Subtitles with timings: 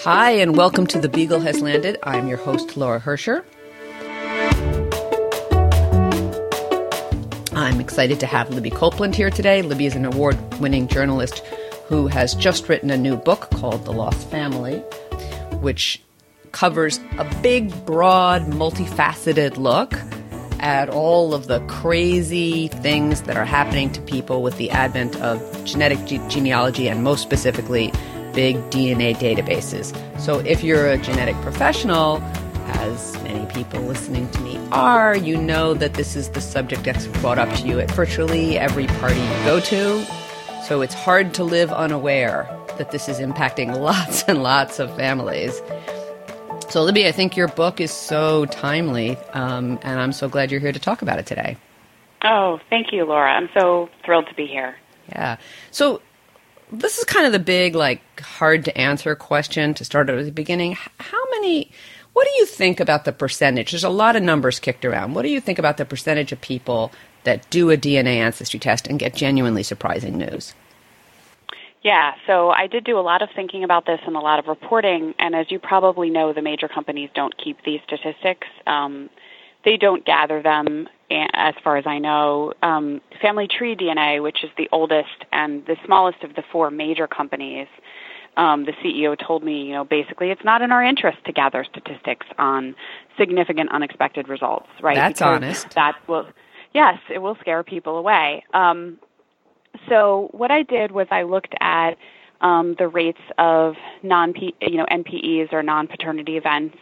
[0.00, 1.98] Hi, and welcome to The Beagle Has Landed.
[2.02, 3.44] I'm your host, Laura Hercher.
[7.54, 9.62] I'm excited to have Libby Copeland here today.
[9.62, 11.38] Libby is an award winning journalist
[11.86, 14.78] who has just written a new book called The Lost Family,
[15.60, 16.02] which
[16.52, 19.94] covers a big, broad, multifaceted look
[20.58, 25.64] at all of the crazy things that are happening to people with the advent of
[25.64, 27.92] genetic ge- genealogy and, most specifically,
[28.34, 29.94] big DNA databases.
[30.20, 32.22] So, if you're a genetic professional,
[32.66, 37.06] as many people listening to me are, you know that this is the subject that's
[37.20, 40.04] brought up to you at virtually every party you go to.
[40.64, 45.60] So, it's hard to live unaware that this is impacting lots and lots of families.
[46.68, 50.60] So, Libby, I think your book is so timely, um, and I'm so glad you're
[50.60, 51.56] here to talk about it today.
[52.24, 53.32] Oh, thank you, Laura.
[53.32, 54.76] I'm so thrilled to be here.
[55.10, 55.36] Yeah.
[55.70, 56.00] So,
[56.72, 60.30] this is kind of the big, like, hard to answer question to start at the
[60.32, 60.76] beginning.
[60.98, 61.70] How many,
[62.12, 63.72] what do you think about the percentage?
[63.72, 65.14] There's a lot of numbers kicked around.
[65.14, 66.92] What do you think about the percentage of people
[67.24, 70.54] that do a DNA ancestry test and get genuinely surprising news?
[71.82, 74.46] Yeah, so I did do a lot of thinking about this and a lot of
[74.46, 78.46] reporting, and as you probably know, the major companies don't keep these statistics.
[78.66, 79.10] Um,
[79.64, 82.52] they don't gather them, as far as I know.
[82.62, 87.06] Um, Family Tree DNA, which is the oldest and the smallest of the four major
[87.06, 87.68] companies,
[88.36, 91.64] um, the CEO told me, you know, basically it's not in our interest to gather
[91.64, 92.74] statistics on
[93.16, 94.96] significant unexpected results, right?
[94.96, 95.70] That's because honest.
[95.74, 96.26] That will,
[96.72, 98.44] yes, it will scare people away.
[98.52, 98.98] Um,
[99.88, 101.96] so what I did was I looked at
[102.40, 106.76] um, the rates of non you know NPEs or non paternity events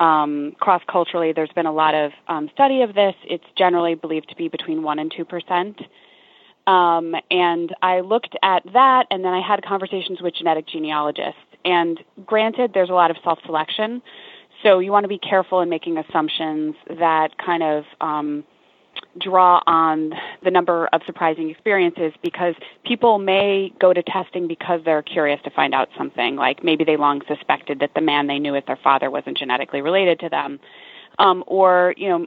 [0.00, 1.32] um, cross culturally.
[1.32, 3.14] There's been a lot of um, study of this.
[3.24, 5.80] It's generally believed to be between one and two percent.
[6.66, 11.40] Um, and I looked at that, and then I had conversations with genetic genealogists.
[11.64, 14.02] And granted, there's a lot of self selection,
[14.62, 18.44] so you want to be careful in making assumptions that kind of um,
[19.20, 20.12] draw on
[20.44, 25.50] the number of surprising experiences because people may go to testing because they're curious to
[25.50, 26.36] find out something.
[26.36, 29.80] Like maybe they long suspected that the man they knew as their father wasn't genetically
[29.80, 30.60] related to them.
[31.18, 32.26] Um, or you know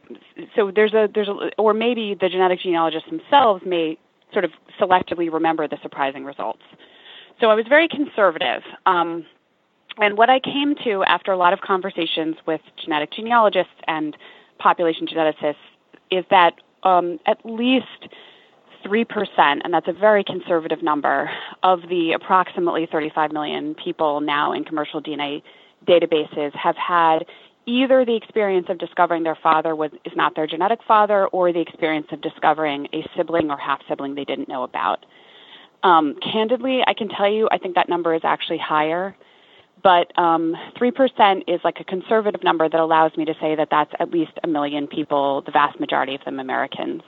[0.56, 4.00] so there's a there's a or maybe the genetic genealogists themselves may
[4.34, 6.64] sort of selectively remember the surprising results.
[7.40, 8.64] So i was very conservative.
[8.88, 9.26] Um,
[9.98, 14.18] and what i came to after a lot of conversations with genetic genealogists and
[14.58, 15.56] population geneticists
[16.12, 18.08] is that um, at least
[18.86, 19.06] 3%,
[19.38, 21.30] and that's a very conservative number,
[21.64, 25.42] of the approximately 35 million people now in commercial DNA
[25.88, 27.26] databases have had
[27.66, 31.60] either the experience of discovering their father was, is not their genetic father or the
[31.60, 35.06] experience of discovering a sibling or half sibling they didn't know about.
[35.84, 39.16] Um, candidly, I can tell you, I think that number is actually higher
[39.84, 43.92] but um, 3% is like a conservative number that allows me to say that that's
[44.00, 47.02] at least a million people, the vast majority of them Americans.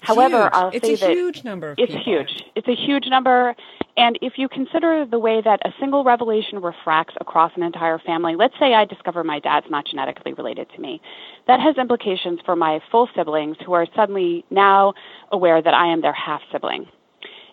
[0.00, 0.50] However, huge.
[0.52, 2.04] I'll it's say a that huge number it's people.
[2.04, 2.44] huge.
[2.54, 3.56] It's a huge number,
[3.96, 8.36] and if you consider the way that a single revelation refracts across an entire family,
[8.36, 11.00] let's say I discover my dad's not genetically related to me,
[11.48, 14.94] that has implications for my full siblings who are suddenly now
[15.32, 16.86] aware that I am their half sibling.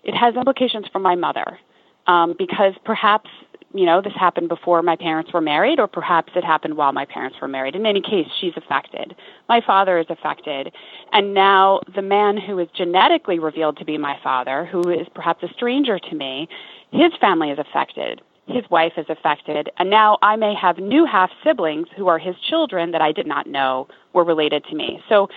[0.03, 1.57] It has implications for my mother
[2.05, 3.29] um, because perhaps
[3.77, 7.05] you know, this happened before my parents were married, or perhaps it happened while my
[7.05, 7.75] parents were married.
[7.75, 9.15] In any case, she's affected.
[9.49, 10.71] My father is affected.
[11.11, 15.43] And now the man who is genetically revealed to be my father, who is perhaps
[15.43, 16.47] a stranger to me,
[16.91, 18.21] his family is affected.
[18.47, 19.71] His wife is affected.
[19.77, 23.27] And now I may have new half siblings who are his children that I did
[23.27, 25.01] not know were related to me.
[25.09, 25.29] So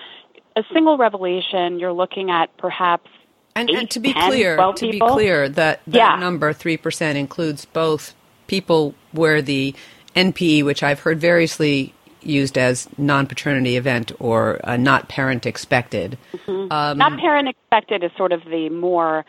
[0.56, 3.09] a single revelation, you're looking at perhaps
[3.56, 5.09] and, Eight, and, to be 10, clear, to people?
[5.09, 6.16] be clear, that that Yeah.
[6.16, 8.15] number three percent includes both
[8.48, 9.75] people where the
[10.16, 16.19] NPE, which I've heard variously used as non-paternity event or uh, not parent expected.
[16.48, 19.25] Um, Not parent expected is sort of the more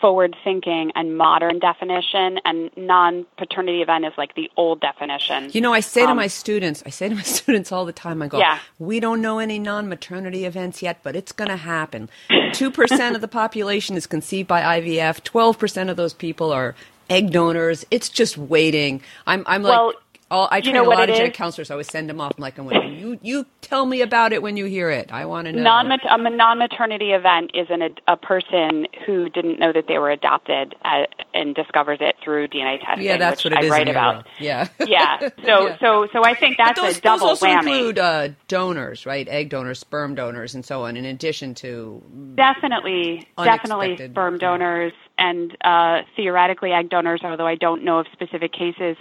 [0.00, 5.48] forward thinking and modern definition, and non paternity event is like the old definition.
[5.52, 7.92] You know, I say to Um, my students, I say to my students all the
[7.92, 8.58] time, I go, Yeah.
[8.80, 12.10] we don't know any non maternity events yet, but it's going to happen.
[12.30, 16.74] 2% of the population is conceived by IVF, 12% of those people are
[17.10, 17.84] egg donors.
[17.90, 19.02] It's just waiting.
[19.26, 19.92] I'm, I'm like, Well,
[20.32, 21.70] all, I you train know a lot of genetic counselors.
[21.70, 22.32] I always send them off.
[22.36, 25.12] I'm like, I'm like, you, you tell me about it when you hear it.
[25.12, 25.62] I want to know.
[25.62, 30.10] Non a non maternity event is an, a person who didn't know that they were
[30.10, 33.04] adopted uh, and discovers it through DNA testing.
[33.04, 34.26] yeah, that's what it I is write about.
[34.40, 34.68] Yeah.
[34.86, 35.18] Yeah.
[35.44, 35.78] So Yeah.
[35.80, 37.58] so so I think that's those, a double those also whammy.
[37.58, 39.28] include uh, donors, right?
[39.28, 40.96] Egg donors, sperm donors, and so on.
[40.96, 42.02] In addition to
[42.34, 48.52] Definitely, definitely sperm donors and uh, theoretically egg donors, although I don't know of specific
[48.52, 48.96] cases.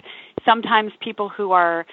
[0.45, 1.85] Sometimes people who are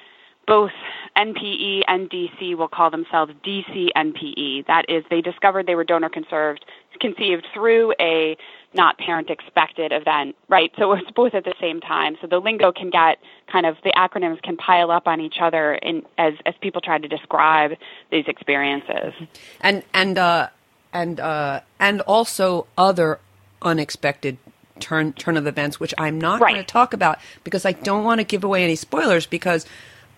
[0.48, 0.72] both
[1.16, 4.66] NPE and DC will call themselves DC NPE.
[4.66, 6.64] That is, they discovered they were donor conserved,
[7.00, 8.36] conceived through a
[8.74, 10.72] not parent expected event, right?
[10.78, 12.16] So it's both at the same time.
[12.20, 13.18] So the lingo can get
[13.52, 16.98] kind of the acronyms can pile up on each other in, as as people try
[16.98, 17.72] to describe
[18.10, 19.12] these experiences.
[19.60, 20.48] And and uh,
[20.92, 23.20] and uh, and also other
[23.62, 24.38] unexpected
[24.78, 26.52] turn turn of events, which I'm not Right.
[26.54, 29.66] going to talk about because I don't want to give away any spoilers because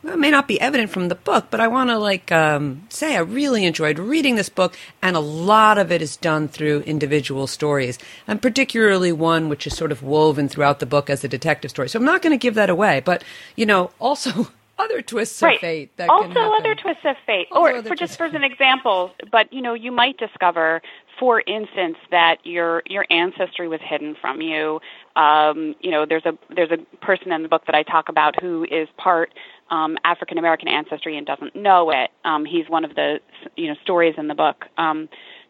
[0.02, 3.16] it may not be evident from the book, but I want to like um, say
[3.16, 7.46] I really enjoyed reading this book, and a lot of it is done through individual
[7.46, 11.70] stories, and particularly one which is sort of woven throughout the book as a detective
[11.70, 11.88] story.
[11.90, 13.22] So I'm not going to give that away, but
[13.56, 14.48] you know, also
[14.78, 15.56] other twists right.
[15.56, 19.12] of fate that also other twists of fate Also or for just for an example
[19.30, 20.80] but you know you might discover
[21.20, 24.80] for instance that your your ancestry was hidden from you
[25.14, 28.34] um you know there's a there's a person in the book that i talk about
[28.40, 29.32] who is part
[29.70, 33.20] um african american ancestry and doesn't know it um he's one of the
[33.56, 35.08] you know stories in the book um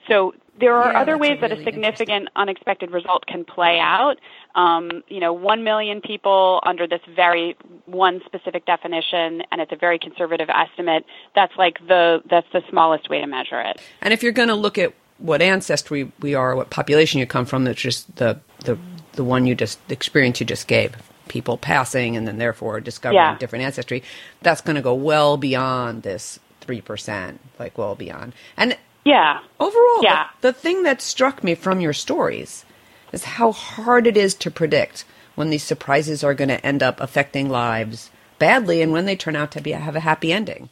[0.08, 3.78] so there are Yeah, other that's a ways that a significant unexpected result can play
[3.80, 4.16] out.
[4.54, 7.56] Um, you know, one million people under this very
[7.86, 11.04] one specific definition, and it's a very conservative estimate.
[11.34, 13.80] That's like the that's the smallest way to measure it.
[14.02, 17.46] And if you're going to look at what ancestry we are, what population you come
[17.46, 18.78] from, that's just the the
[19.12, 20.96] the one you just the experience you just gave,
[21.28, 23.38] people passing and then therefore discovering Yeah.
[23.38, 24.02] different ancestry.
[24.42, 28.32] That's going to go well beyond this three percent, like well beyond.
[28.56, 30.26] And Yeah, overall, Yeah.
[30.40, 32.64] the, the thing that struck me from your stories
[33.12, 37.00] is how hard it is to predict when these surprises are going to end up
[37.00, 40.68] affecting lives badly, and when they turn out to be have a happy ending.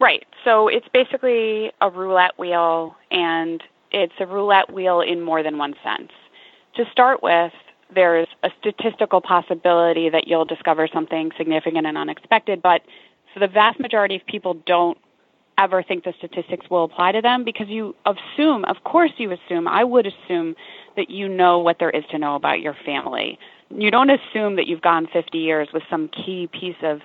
[0.00, 0.26] Right.
[0.44, 5.74] So it's basically a roulette wheel, and it's a roulette wheel in more than one
[5.82, 6.12] sense.
[6.76, 7.52] To start with,
[7.94, 12.82] there's a statistical possibility that you'll discover something significant and unexpected, but
[13.34, 14.98] for the vast majority of people, don't
[15.58, 19.68] ever think the statistics will apply to them because you assume, of course, you assume,
[19.68, 20.56] I would assume
[20.96, 23.38] that you know what there is to know about your family.
[23.68, 27.00] You don't assume that you've gone 50 years with some key piece of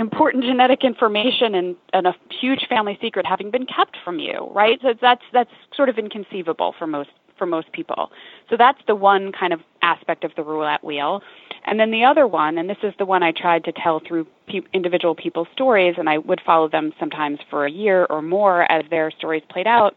[0.00, 4.78] important genetic information and, and a huge family secret having been kept from you, right?
[4.82, 7.10] So that's that's sort of inconceivable for most
[7.40, 8.10] for most people.
[8.50, 11.22] So that's the one kind of aspect of the roulette wheel.
[11.64, 14.26] And then the other one, and this is the one I tried to tell through
[14.46, 18.70] pe- individual people's stories, and I would follow them sometimes for a year or more
[18.70, 19.96] as their stories played out,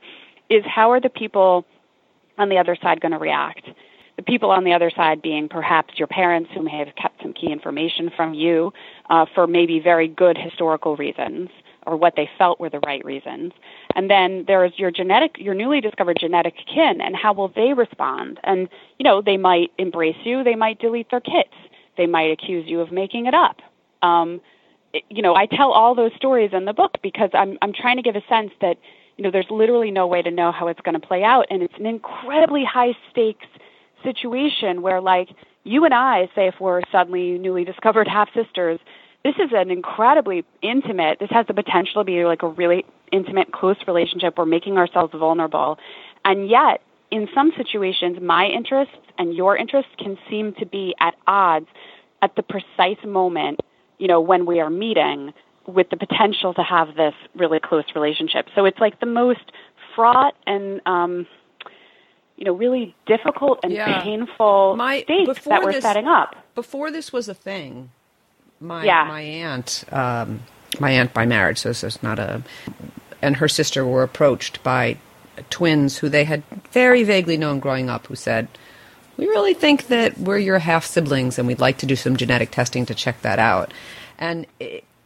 [0.49, 1.65] is how are the people
[2.37, 3.67] on the other side going to react?
[4.15, 7.33] The people on the other side being perhaps your parents who may have kept some
[7.33, 8.71] key information from you
[9.09, 11.49] uh, for maybe very good historical reasons
[11.85, 13.51] or what they felt were the right reasons.
[13.95, 18.39] And then there's your genetic, your newly discovered genetic kin, and how will they respond?
[18.43, 18.69] And
[18.99, 21.53] you know, they might embrace you, they might delete their kits,
[21.97, 23.61] they might accuse you of making it up.
[24.01, 24.41] Um,
[24.93, 27.97] it- you know, I tell all those stories in the book because I'm I'm trying
[27.97, 28.77] to give a sense that
[29.17, 31.61] you know there's literally no way to know how it's going to play out, and
[31.61, 33.45] it's an incredibly high stakes
[34.03, 35.29] situation where like
[35.63, 38.79] you and I, say if we're suddenly newly discovered half sisters,
[39.23, 41.19] this is an incredibly intimate.
[41.19, 44.37] This has the potential to be like a really intimate, close relationship.
[44.37, 45.77] We're making ourselves vulnerable,
[46.25, 46.81] and yet
[47.11, 51.67] in some situations, my interests and your interests can seem to be at odds
[52.23, 53.59] at the precise moment,
[53.99, 55.31] you know, when we are meeting
[55.67, 58.47] with the potential to have this really close relationship.
[58.55, 59.51] So it's like the most
[59.95, 61.27] fraught and um
[62.43, 64.01] you know, really difficult and Yeah.
[64.01, 66.35] painful My- states that we're this- setting up.
[66.55, 67.89] before this was a thing,
[68.59, 69.05] my Yeah.
[69.05, 70.41] my aunt, um,
[70.77, 72.41] my aunt by marriage, so this is not a,
[73.21, 74.97] and her sister were approached by
[75.49, 78.49] twins who they had very vaguely known growing up, who said,
[79.15, 82.51] "We really think that we're your half siblings, and we'd like to do some genetic
[82.51, 83.73] testing to check that out."
[84.19, 84.47] And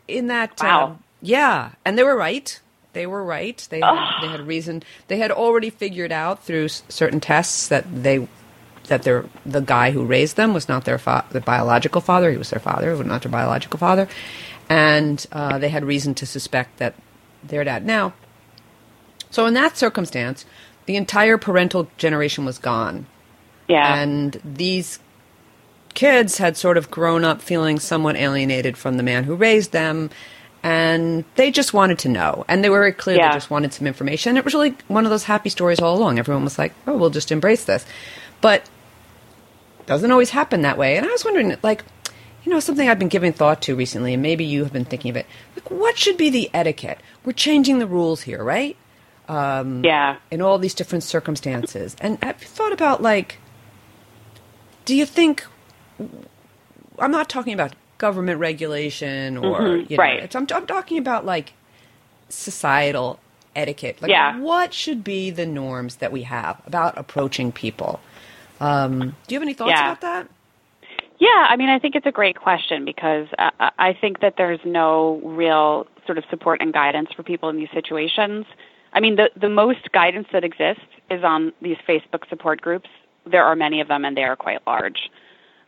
[0.07, 0.83] in that, Wow.
[0.83, 2.59] um, yeah, and they were right.
[2.97, 3.65] They were right.
[3.69, 4.81] They had, they had reason.
[5.07, 8.27] They had already figured out through certain tests that they
[8.87, 12.31] that their the guy who raised them was not their fa- the biological father.
[12.31, 14.07] He was their father, but not their biological father,
[14.67, 16.95] and uh, they had reason to suspect that
[17.43, 17.85] their dad.
[17.85, 18.13] Now,
[19.29, 20.43] so in that circumstance,
[20.87, 23.05] the entire parental generation was gone,
[23.67, 24.01] Yeah.
[24.01, 24.97] and these
[25.93, 30.09] kids had sort of grown up feeling somewhat alienated from the man who raised them.
[30.63, 32.43] And they just wanted to know.
[32.47, 33.29] And they were very clear Yeah.
[33.29, 34.37] they just wanted some information.
[34.37, 36.19] It was really one of those happy stories all along.
[36.19, 37.85] Everyone was like, oh, we'll just embrace this.
[38.41, 38.69] But
[39.85, 40.97] doesn't always happen that way.
[40.97, 41.83] And I was wondering, like,
[42.43, 45.09] you know, something I've been giving thought to recently, and maybe you have been thinking
[45.11, 45.25] of it.
[45.55, 46.99] Like, what should be the etiquette?
[47.23, 48.75] We're changing the rules here, right?
[49.29, 50.17] Um, yeah.
[50.31, 51.95] In all these different circumstances.
[51.99, 53.39] And have you thought about, like,
[54.85, 55.45] do you think.
[56.99, 60.35] I'm not talking about government regulation or Mhm, you know, right.
[60.35, 61.53] I'm, I'm talking about like
[62.29, 63.19] societal
[63.55, 64.01] etiquette.
[64.01, 64.37] Like, Yeah.
[64.39, 67.99] what should be the norms that we have about approaching people?
[68.59, 69.85] Um, do you have any thoughts Yeah.
[69.91, 70.27] about that?
[71.19, 73.49] Yeah, I mean, I think it's a great question because uh,
[73.79, 77.71] I think that there's no real sort of support and guidance for people in these
[77.73, 78.45] situations.
[78.93, 82.89] I mean, the the most guidance that exists is on these Facebook support groups.
[83.25, 85.09] There are many of them, and they are quite large.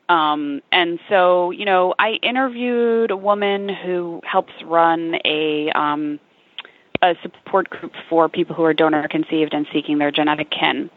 [0.09, 6.19] Um, and so, you know, I interviewed a woman who helps run a um,
[7.01, 10.89] a support group for people who are donor conceived and seeking their genetic kin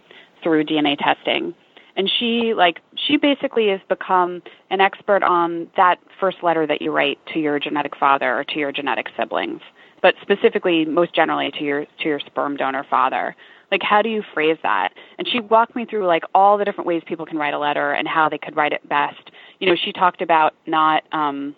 [0.42, 1.54] through DNA testing.
[1.95, 6.90] And she like she basically has become an expert on that first letter that you
[6.90, 9.61] write to your genetic father or to your genetic siblings,
[10.00, 13.37] but specifically most generally to your to your sperm donor father.
[13.72, 14.90] Like how do you phrase that?
[15.18, 17.92] And she walked me through like all the different ways people can write a letter
[17.92, 19.30] and how they could write it best.
[19.58, 21.56] You know, she talked about not um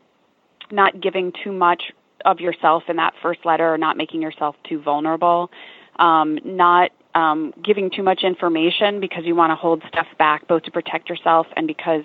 [0.71, 1.93] not giving too much
[2.25, 5.51] of yourself in that first letter, not making yourself too vulnerable,
[5.99, 10.63] um, not um, giving too much information because you want to hold stuff back, both
[10.63, 12.03] to protect yourself and because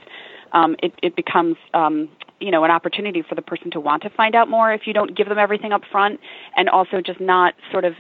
[0.51, 4.09] um, it, it becomes um, you know an opportunity for the person to want to
[4.09, 6.19] find out more if you don't give them everything up front,
[6.57, 7.93] and also just not sort of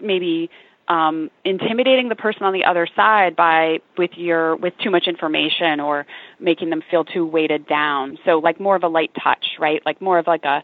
[0.00, 0.50] maybe
[0.88, 5.80] um, intimidating the person on the other side by with your with too much information
[5.80, 6.06] or
[6.38, 8.18] making them feel too weighted down.
[8.24, 9.80] So like more of a light touch, right?
[9.86, 10.62] Like more of like a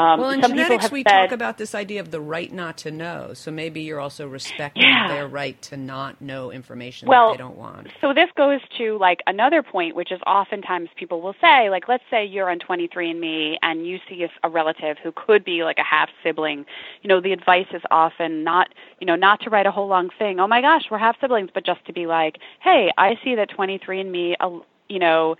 [0.00, 2.90] um, well, in genetics, we said, talk about this idea of the right not to
[2.90, 3.34] know.
[3.34, 5.08] So maybe you're also respecting Yeah.
[5.08, 7.88] their right to not know information Well, that they don't want.
[8.00, 12.04] So this goes to like another point, which is oftentimes people will say, like, let's
[12.10, 15.84] say you're on 23andMe and you see a, a relative who could be like a
[15.84, 16.64] half sibling.
[17.02, 18.68] You know, the advice is often not,
[19.00, 20.40] you know, not to write a whole long thing.
[20.40, 23.50] Oh my gosh, we're half siblings, but just to be like, hey, I see that
[23.50, 25.36] 23andMe, uh, you know.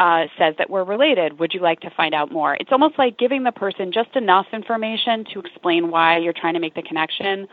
[0.00, 1.38] Uh, says that we're related.
[1.38, 2.56] Would you like to find out more?
[2.58, 6.58] It's almost like giving the person just enough information to explain why you're trying to
[6.60, 7.46] make the connection,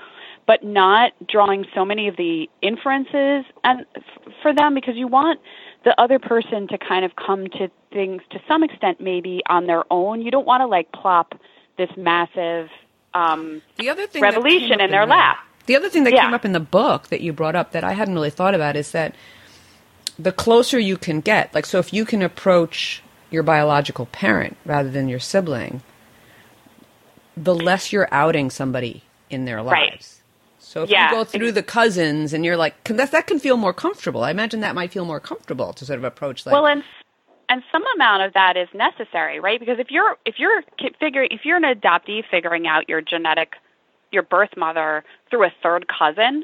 [0.46, 4.04] but not drawing so many of the inferences and f-
[4.42, 5.42] for them because you want
[5.84, 9.84] the other person to kind of come to things to some extent maybe on their
[9.92, 10.22] own.
[10.22, 11.34] You don't want to like plop
[11.78, 12.70] this massive
[13.14, 15.38] um, The other thing that came in their the- lap.
[15.66, 16.22] The other thing that Yeah.
[16.24, 18.78] came up in the book that you brought up that I hadn't really thought about
[18.78, 19.14] is that
[20.20, 24.90] the closer you can get, like, so if you can approach your biological parent rather
[24.90, 25.82] than your sibling,
[27.36, 29.72] the less you're outing somebody in their lives.
[29.72, 30.14] Right.
[30.60, 31.10] So if Yeah.
[31.12, 34.24] you go through the cousins and you're like, that, that can feel more comfortable.
[34.24, 36.84] I imagine that might feel more comfortable to sort of approach like, well, and
[37.50, 39.60] and some amount of that is necessary, right?
[39.60, 40.64] Because if you're if you're
[41.00, 43.54] figuring if you're an adoptee figuring out your genetic
[44.12, 46.44] your birth mother through a third cousin,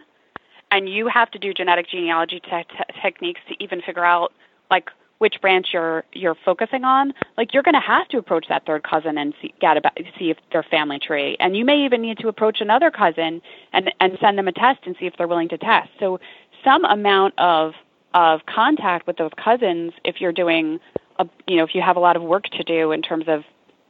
[0.74, 4.34] and you have to do genetic genealogy te- te- techniques to even figure out
[4.72, 4.90] like
[5.20, 8.84] which branch you're you're focusing on, like you're going to have to approach that third
[8.84, 12.18] cousin and see get about see if their family tree, and you may even need
[12.18, 15.50] to approach another cousin and and send them a test and see if they're willing
[15.50, 15.90] to test.
[16.00, 16.20] So
[16.66, 17.74] some amount of
[18.16, 20.80] of contact with those cousins, if you're doing
[21.20, 23.44] a you know if you have a lot of work to do in terms of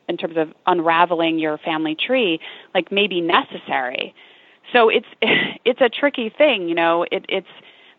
[0.10, 2.42] in terms of unraveling your family tree,
[2.76, 4.14] like may be necessary.
[4.72, 5.08] So it's
[5.66, 7.06] it's a tricky thing, you know.
[7.12, 7.48] It, it's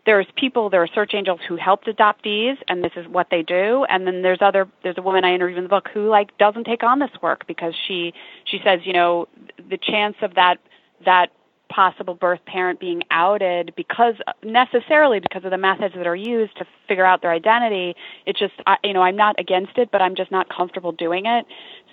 [0.05, 3.85] there's people, there are search angels who helped adoptees, and this is what they do.
[3.89, 6.65] And then there's other there's a woman I interviewed in the book who like doesn't
[6.65, 8.13] take on this work because she
[8.45, 9.27] she says, you know,
[9.69, 10.57] the chance of that
[11.05, 11.31] that
[11.67, 16.65] possible birth parent being outed because necessarily because of the methods that are used to
[16.87, 17.95] figure out their identity
[18.27, 21.25] it's just I, you know i'm not against it but i'm just not comfortable doing
[21.25, 21.47] it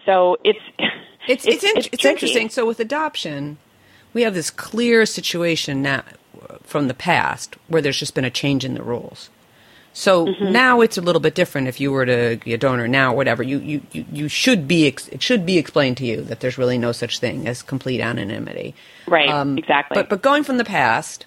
[0.04, 0.58] so it's
[1.28, 2.08] It's it's, in, it's, tricky.
[2.08, 2.48] interesting.
[2.48, 3.58] So with adoption,
[4.14, 6.02] we have this clear situation now
[6.64, 9.30] from the past where there's just been a change in the rules.
[9.94, 10.52] So Mm-hmm.
[10.52, 11.68] now it's a little bit different.
[11.68, 14.66] If you were to be a donor now, or whatever, you you, you, you should
[14.66, 17.62] be ex- it should be explained to you that there's really no such thing as
[17.62, 18.74] complete anonymity.
[19.06, 19.28] Right,
[19.58, 19.98] exactly.
[19.98, 21.26] Um, But but going from the past,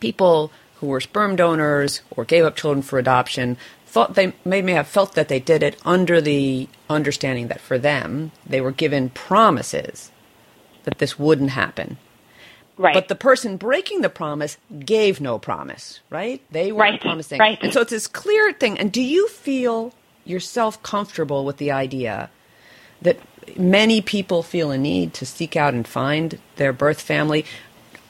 [0.00, 4.72] people who were sperm donors or gave up children for adoption thought they may, may
[4.72, 9.10] have felt that they did it under the understanding that for them they were given
[9.10, 10.10] promises
[10.84, 11.98] that this wouldn't happen.
[12.78, 16.42] right But the person breaking the promise gave no promise, right?
[16.50, 17.38] They weren't Right, promising.
[17.40, 17.58] right.
[17.62, 18.78] And so it's this clear thing.
[18.78, 19.94] And do you feel
[20.24, 22.30] yourself comfortable with the idea
[23.02, 23.18] that
[23.56, 27.46] many people feel a need to seek out and find their birth family?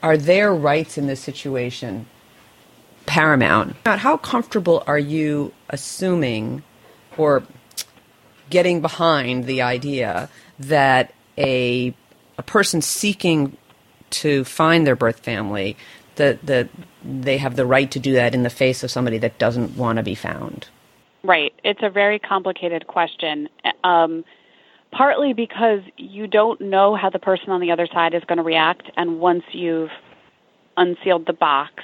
[0.03, 2.07] Are their rights in this situation
[3.07, 3.77] paramount?
[3.87, 6.65] How comfortable are you assuming
[7.17, 7.45] or
[8.51, 11.95] getting behind the idea that a
[12.41, 13.55] a person seeking
[14.09, 15.77] to find their birth family
[16.17, 16.71] that that
[17.05, 19.99] they have the right to do that in the face of somebody that doesn't want
[19.99, 20.69] to be found.
[21.23, 21.53] Right.
[21.63, 23.51] It's a very complicated question.
[23.85, 24.25] Um,
[24.91, 28.43] partly because you don't know how the person on the other side is going to
[28.43, 29.91] react, and once you've
[30.79, 31.75] unsealed the box,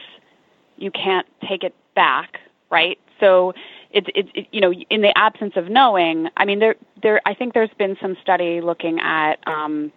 [0.78, 2.38] you can't take it back,
[2.70, 2.98] right?
[3.20, 3.52] So
[3.90, 7.34] it's it, it, you know in the absence of knowing, I mean there there I
[7.34, 9.92] think there's been some study looking at um,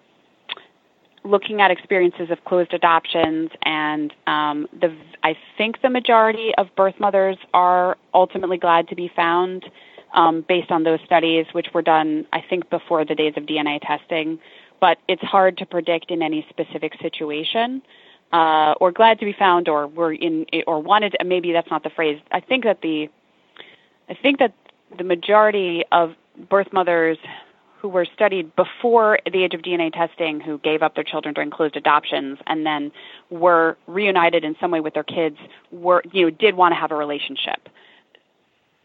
[1.30, 6.96] looking at experiences of closed adoptions, and um, the I think the majority of birth
[7.00, 9.66] mothers are ultimately glad to be found.
[10.12, 13.80] Um, based on those studies, which were done, I think, before the days of DNA
[13.80, 14.40] testing.
[14.82, 17.84] But it's hard to predict in any specific situation,
[18.34, 21.16] uh, or glad to be found, or were in, or wanted.
[21.24, 22.20] Maybe that's not the phrase.
[22.32, 23.08] I think that the,
[24.10, 24.56] I think that
[24.98, 26.16] the majority of
[26.50, 27.20] birth mothers
[27.82, 31.50] who were studied before the age of DNA testing who gave up their children during
[31.50, 32.92] closed adoptions and then
[33.30, 35.38] were reunited in some way with their kids
[35.72, 37.70] were you know did want to have a relationship.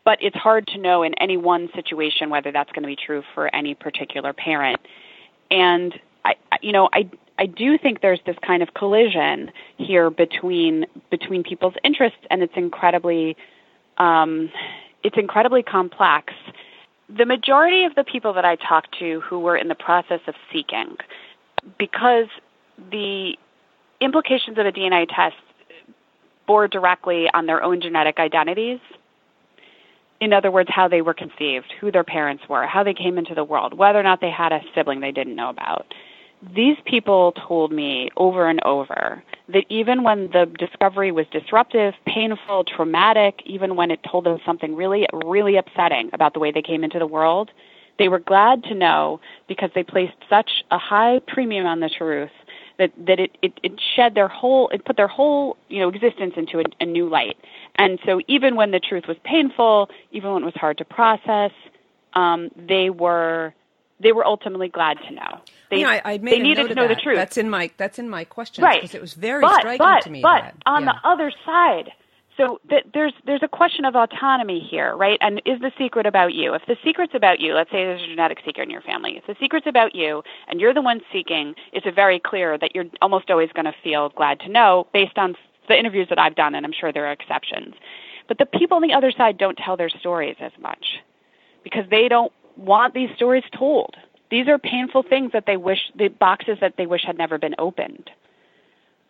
[0.04, 3.22] But it's hard to know in any one situation whether that's going to be true
[3.34, 4.80] for any particular parent.
[5.50, 10.86] And I you know I I do think there's this kind of collision here between
[11.10, 13.36] between people's interests and it's incredibly
[13.98, 14.50] um,
[15.02, 16.32] it's incredibly complex
[17.08, 20.34] the majority of the people that I talked to who were in the process of
[20.52, 20.96] seeking,
[21.78, 22.26] because
[22.90, 23.36] the
[24.00, 25.36] implications of a DNA test
[26.46, 28.80] bore directly on their own genetic identities.
[30.20, 33.34] In other words, how they were conceived, who their parents were, how they came into
[33.34, 35.86] the world, whether or not they had a sibling they didn't know about
[36.54, 42.64] these people told me over and over that even when the discovery was disruptive, painful,
[42.64, 46.82] traumatic, even when it told them something really, really upsetting about the way they came
[46.82, 47.50] into the world,
[47.98, 52.30] they were glad to know because they placed such a high premium on the truth
[52.78, 56.34] that, that it, it, it shed their whole, it put their whole, you know, existence
[56.36, 57.36] into a, a new light.
[57.76, 61.52] And so even when the truth was painful, even when it was hard to process,
[62.14, 63.54] um, they were,
[64.00, 65.40] they were ultimately glad to know.
[65.70, 66.96] They, yeah, I, I they needed to know that.
[66.96, 67.16] the truth.
[67.16, 68.80] That's in my that's in my question right?
[68.80, 70.22] Because it was very but, striking but, to me.
[70.22, 70.92] But that, on yeah.
[70.92, 71.92] the other side,
[72.36, 75.18] so th- there's there's a question of autonomy here, right?
[75.20, 76.54] And is the secret about you?
[76.54, 79.16] If the secret's about you, let's say there's a genetic secret in your family.
[79.16, 82.86] If the secret's about you and you're the one seeking, it's very clear that you're
[83.00, 85.34] almost always going to feel glad to know based on
[85.68, 87.74] the interviews that I've done, and I'm sure there are exceptions.
[88.28, 90.84] But the people on the other side don't tell their stories as much
[91.62, 93.96] because they don't want these stories told.
[94.30, 97.54] These are painful things that they wish, the boxes that they wish had never been
[97.58, 98.10] opened.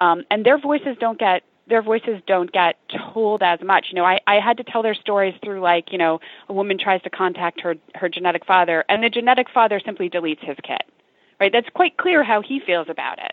[0.00, 2.76] Um, and their voices don't get their voices don't get
[3.12, 3.87] told as much.
[3.90, 6.78] You know, I, I had to tell their stories through like, you know, a woman
[6.78, 10.83] tries to contact her her genetic father and the genetic father simply deletes his kit.
[11.40, 11.52] Right?
[11.52, 13.33] That's quite clear how he feels about it.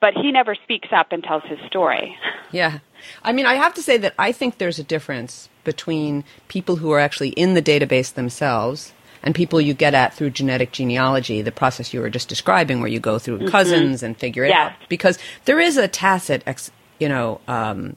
[0.00, 2.16] But he never speaks up and tells his story.
[2.52, 2.78] Yeah.
[3.24, 6.92] I mean, I have to say that I think there's a difference between people who
[6.92, 8.92] are actually in the database themselves
[9.26, 12.88] and people you get at through genetic genealogy, the process you were just describing, where
[12.88, 13.48] you go through mm-hmm.
[13.48, 14.72] cousins and figure it out.
[14.88, 17.96] Because there is a tacit, ex, you know, um,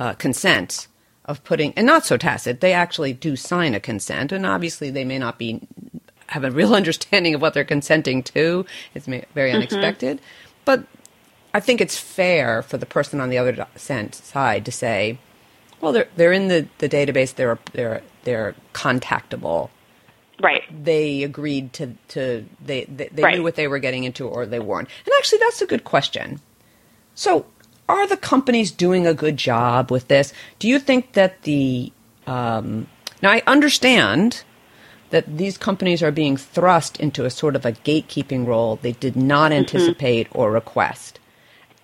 [0.00, 0.88] uh, consent
[1.26, 2.60] of putting, and not so tacit.
[2.60, 5.60] They actually do sign a consent, and obviously they may not be
[6.26, 8.66] have a real understanding of what they're consenting to.
[8.94, 9.56] It's very mm-hmm.
[9.56, 10.20] unexpected,
[10.64, 10.84] but
[11.54, 15.18] I think it's fair for the person on the other side to say,
[15.80, 17.32] well, they're they're in the, the database.
[17.32, 19.70] They're they're they're contactable
[20.42, 20.62] Right.
[20.84, 23.36] They agreed to to they they, they right.
[23.36, 24.88] knew what they were getting into or they weren't.
[25.06, 26.40] And actually that's a good question.
[27.14, 27.46] So
[27.88, 30.32] are the companies doing a good job with this?
[30.58, 31.92] Do you think that the
[32.26, 32.88] um,
[33.22, 34.42] now I understand
[35.10, 39.14] that these companies are being thrust into a sort of a gatekeeping role they did
[39.14, 39.58] not mm-hmm.
[39.58, 40.38] anticipate mm-hmm.
[40.38, 41.20] or request,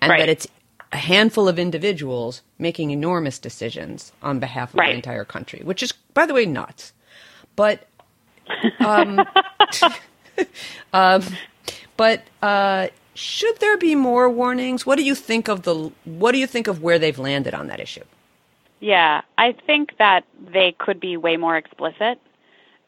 [0.01, 0.19] and right.
[0.19, 0.47] that it's
[0.91, 4.89] a handful of individuals making enormous decisions on behalf of right.
[4.89, 6.91] the entire country, which is, by the way, nuts.
[7.55, 7.87] But
[8.79, 9.25] um,
[10.93, 11.23] um,
[11.97, 14.85] but uh, should there be more warnings?
[14.85, 15.91] What do you think of the?
[16.05, 18.03] What do you think of where they've landed on that issue?
[18.79, 22.19] Yeah, I think that they could be way more explicit.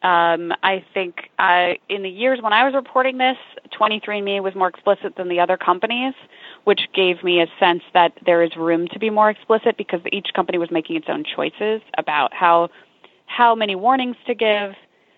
[0.02, 3.38] Um, I think uh, in the years when I was reporting this,
[3.80, 6.14] 23andMe was more explicit than the other companies,
[6.66, 10.34] which gave me a sense that there is room to be more explicit because each
[10.34, 12.70] company was making its own choices about how
[13.26, 14.74] how many warnings to give,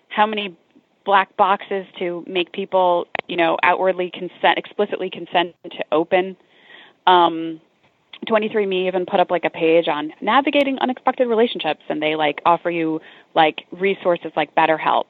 [0.08, 0.56] how many
[1.04, 6.36] black boxes to make people, you know, outwardly consent, explicitly consent to open.
[7.06, 7.60] Um,
[8.26, 12.70] 23andMe even put up like a page on navigating unexpected relationships, and they like offer
[12.70, 13.00] you
[13.34, 15.06] like resources like BetterHelp,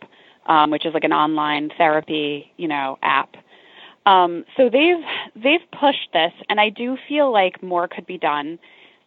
[0.47, 3.37] um, which is like an online therapy, you know, app.
[4.05, 5.05] Um, so they've
[5.35, 8.59] they've pushed this, and I do feel like more could be done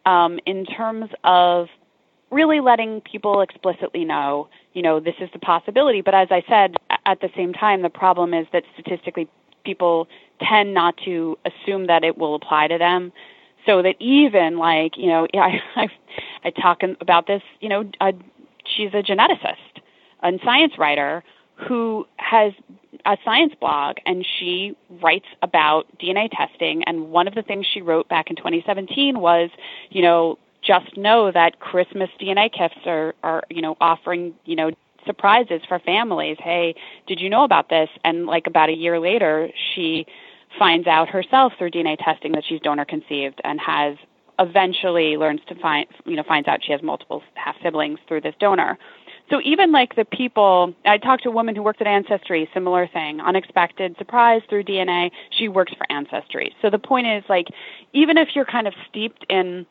[0.06, 1.68] um, in terms of
[2.32, 6.02] really letting people explicitly know, you know, this is the possibility.
[6.02, 9.28] But as I said, at the same time, the problem is that statistically,
[9.66, 10.08] people
[10.42, 13.12] tend not to assume that it will apply to them.
[13.66, 15.88] So that even like, you know, I I,
[16.44, 18.12] I talk about this, you know, uh,
[18.66, 19.82] she's a geneticist
[20.22, 21.24] and science writer
[21.56, 22.54] who has
[23.06, 27.82] a science blog and she writes about DNA testing and one of the things she
[27.82, 29.50] wrote back in 2017 was,
[29.90, 34.72] you know, just know that Christmas DNA kits are are, you know, offering, you know,
[35.06, 36.38] surprises for families.
[36.40, 36.76] Hey,
[37.08, 37.90] did you know about this?
[38.04, 40.06] And like about a year later, she
[40.58, 43.98] finds out herself through DNA testing that she's donor conceived and has
[44.40, 48.36] eventually learns to find, you know, finds out she has multiple half siblings through this
[48.40, 48.78] donor.
[49.30, 52.88] So even like the people, I talked to a woman who worked at Ancestry, similar
[52.88, 55.12] thing, unexpected surprise through DNA.
[55.30, 56.56] She works for Ancestry.
[56.62, 57.48] So the point is like,
[57.94, 59.68] even if you're kind of steeped in,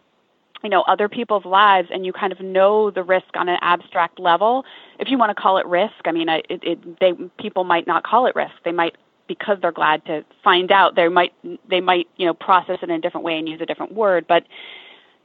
[0.62, 4.18] you know, other people's lives and you kind of know the risk on an abstract
[4.18, 4.64] level,
[4.98, 8.04] if you want to call it risk, I mean, it, it, they people might not
[8.04, 8.54] call it risk.
[8.64, 8.96] They might
[9.28, 10.96] because they're glad to find out.
[10.96, 11.32] They might
[11.68, 14.26] they might you know process it in a different way and use a different word,
[14.26, 14.44] but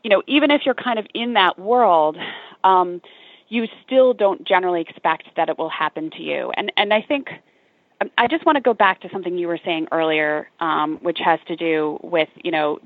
[0.03, 2.17] you know, even if you're kind of in that world.
[2.63, 3.01] Um,
[3.53, 6.51] you still don't generally expect that it will happen to you.
[6.57, 7.29] And and I think
[8.01, 11.19] um, I just want to go back to something you were saying earlier, um, which
[11.23, 12.79] has to do with you know.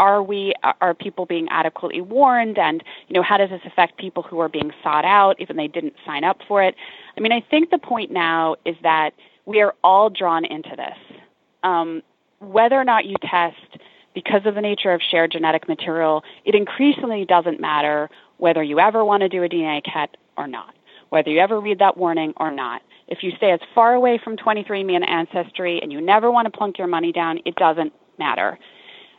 [0.00, 4.22] Are we are people being adequately warned, and you know how does this affect people
[4.22, 6.74] who are being sought out even they didn't sign up for it?
[7.18, 9.10] I mean, I think the point now is that
[9.44, 11.18] we are all drawn into this.
[11.62, 12.02] Um,
[12.38, 13.76] whether or not you test,
[14.14, 18.08] because of the nature of shared genetic material, it increasingly doesn't matter
[18.38, 20.74] whether you ever want to do a DNA kit or not,
[21.10, 22.80] whether you ever read that warning or not.
[23.06, 26.56] If you stay as far away from 23andMe and Ancestry and you never want to
[26.56, 28.58] plunk your money down, it doesn't matter.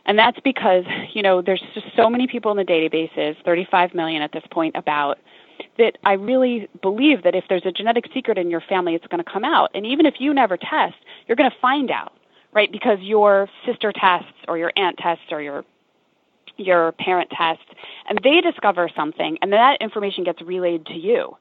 [0.04, 4.22] And that's because, you know, there's just so many people in the databases, 35 million
[4.22, 5.18] at this point about,
[5.78, 9.22] that I really believe that if there's a genetic secret in your family, it's going
[9.22, 9.70] to come out.
[9.74, 12.12] And even if you never test, you're going to find out,
[12.52, 12.70] right?
[12.70, 15.64] Because your sister tests or your aunt tests or your
[16.58, 17.64] your parent tests
[18.08, 21.36] and they discover something, and that information gets relayed to you.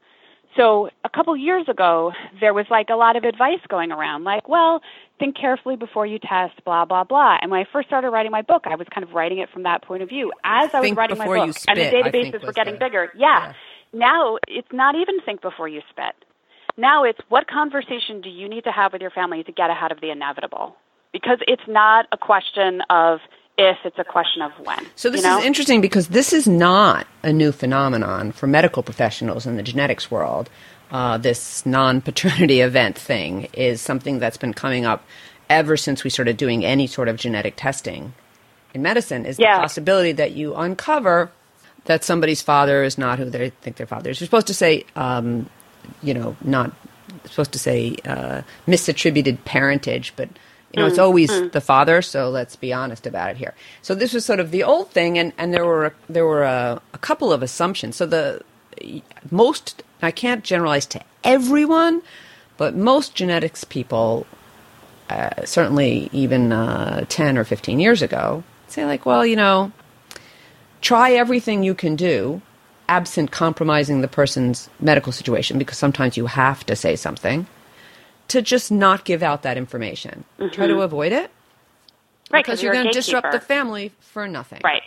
[0.57, 2.11] So a couple years ago,
[2.41, 4.81] there was like a lot of advice going around, like, well,
[5.17, 7.37] think carefully before you test, blah blah blah.
[7.41, 9.63] And when I first started writing my book, I was kind of writing it from
[9.63, 10.31] that point of view.
[10.43, 13.47] As I was writing my book, spit, and the databases were getting the, bigger, yeah.
[13.47, 13.53] yeah.
[13.93, 16.15] Now it's not even think before you spit.
[16.77, 19.91] Now it's what conversation do you need to have with your family to get ahead
[19.91, 20.75] of the inevitable?
[21.13, 23.19] Because it's not a question of
[23.57, 24.85] if it's a question of when.
[24.95, 25.39] So this you know?
[25.39, 30.09] is interesting because this is not a new phenomenon for medical professionals in the genetics
[30.09, 30.49] world.
[30.89, 35.05] Uh, this non-paternity event thing is something that's been coming up
[35.49, 38.13] ever since we started doing any sort of genetic testing
[38.73, 39.25] in medicine.
[39.25, 39.57] Is yeah.
[39.57, 41.31] the possibility that you uncover
[41.85, 44.19] that somebody's father is not who they think their father is.
[44.19, 45.49] You're supposed to say, um,
[46.03, 46.71] you know, not
[47.25, 50.29] supposed to say uh, misattributed parentage, but
[50.73, 51.51] you know, mm, it's always mm.
[51.51, 53.53] the father, so let's be honest about it here.
[53.81, 56.81] So this was sort of the old thing, and, and there were there were a,
[56.93, 57.95] a couple of assumptions.
[57.95, 58.41] So the
[59.29, 62.01] most I can't generalize to everyone,
[62.57, 64.25] but most genetics people,
[65.09, 69.71] uh, certainly even uh, ten or fifteen years ago, say like, well, you know,
[70.79, 72.41] try everything you can do,
[72.87, 77.45] absent compromising the person's medical situation, because sometimes you have to say something
[78.31, 80.23] to just not give out that information.
[80.39, 80.53] Mm-hmm.
[80.53, 80.81] Try to mm-hmm.
[80.81, 81.29] avoid it.
[82.31, 84.61] Right, because you're, you're going to disrupt the family for nothing.
[84.63, 84.83] Right.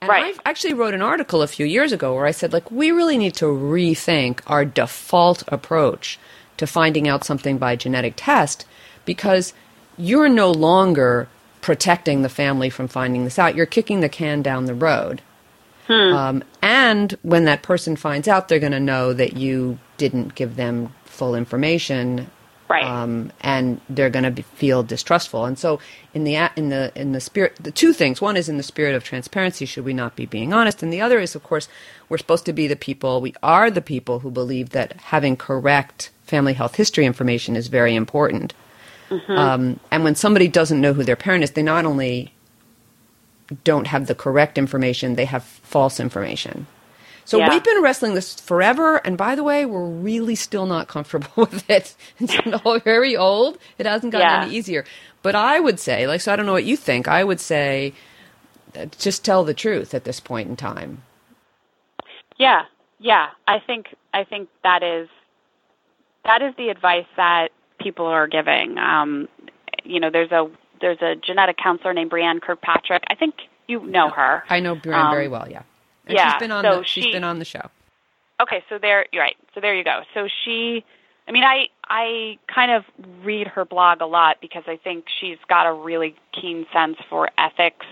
[0.00, 0.38] And right.
[0.44, 3.18] I actually wrote an article a few years ago where I said, like, we really
[3.18, 6.20] need to rethink our default approach
[6.56, 8.64] to finding out something by genetic test
[9.04, 9.52] because
[9.98, 11.28] you're no longer
[11.62, 13.56] protecting the family from finding this out.
[13.56, 15.20] You're kicking the can down the road.
[15.88, 15.92] Hmm.
[15.92, 20.54] Um, and when that person finds out, they're going to know that you didn't give
[20.54, 22.30] them full information
[22.68, 22.84] right?
[22.84, 25.44] Um, and they're going to feel distrustful.
[25.44, 25.80] And so,
[26.12, 28.94] in the in the in the spirit, the two things: one is in the spirit
[28.94, 31.68] of transparency, should we not be being honest, and the other is, of course,
[32.08, 33.20] we're supposed to be the people.
[33.20, 37.94] We are the people who believe that having correct family health history information is very
[37.94, 38.54] important.
[39.10, 39.32] Mm-hmm.
[39.32, 42.32] Um, and when somebody doesn't know who their parent is, they not only
[43.62, 46.66] don't have the correct information, they have false information.
[47.24, 47.48] So yeah.
[47.50, 51.68] we've been wrestling this forever, and by the way, we're really still not comfortable with
[51.70, 51.94] it.
[52.20, 52.36] It's
[52.84, 53.58] very old.
[53.78, 54.42] It hasn't gotten yeah.
[54.46, 54.84] any easier.
[55.22, 57.08] But I would say, like, so I don't know what you think.
[57.08, 57.94] I would say,
[58.76, 61.02] uh, just tell the truth at this point in time.
[62.36, 62.62] Yeah,
[62.98, 63.28] yeah.
[63.48, 65.08] I think I think that is
[66.24, 67.48] that is the advice that
[67.80, 68.76] people are giving.
[68.76, 69.28] Um,
[69.84, 73.04] you know, there's a there's a genetic counselor named Brianne Kirkpatrick.
[73.08, 73.34] I think
[73.66, 74.42] you know her.
[74.50, 75.48] I know Breanne um, very well.
[75.48, 75.62] Yeah.
[76.06, 77.70] And yeah, she's been on so the, she's she, been on the show.
[78.40, 79.36] Okay, so there you're right.
[79.54, 80.02] So there you go.
[80.12, 80.84] So she
[81.28, 82.84] I mean I I kind of
[83.24, 87.30] read her blog a lot because I think she's got a really keen sense for
[87.38, 87.86] ethics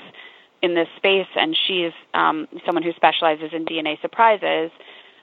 [0.61, 4.71] in this space and she's um someone who specializes in DNA surprises.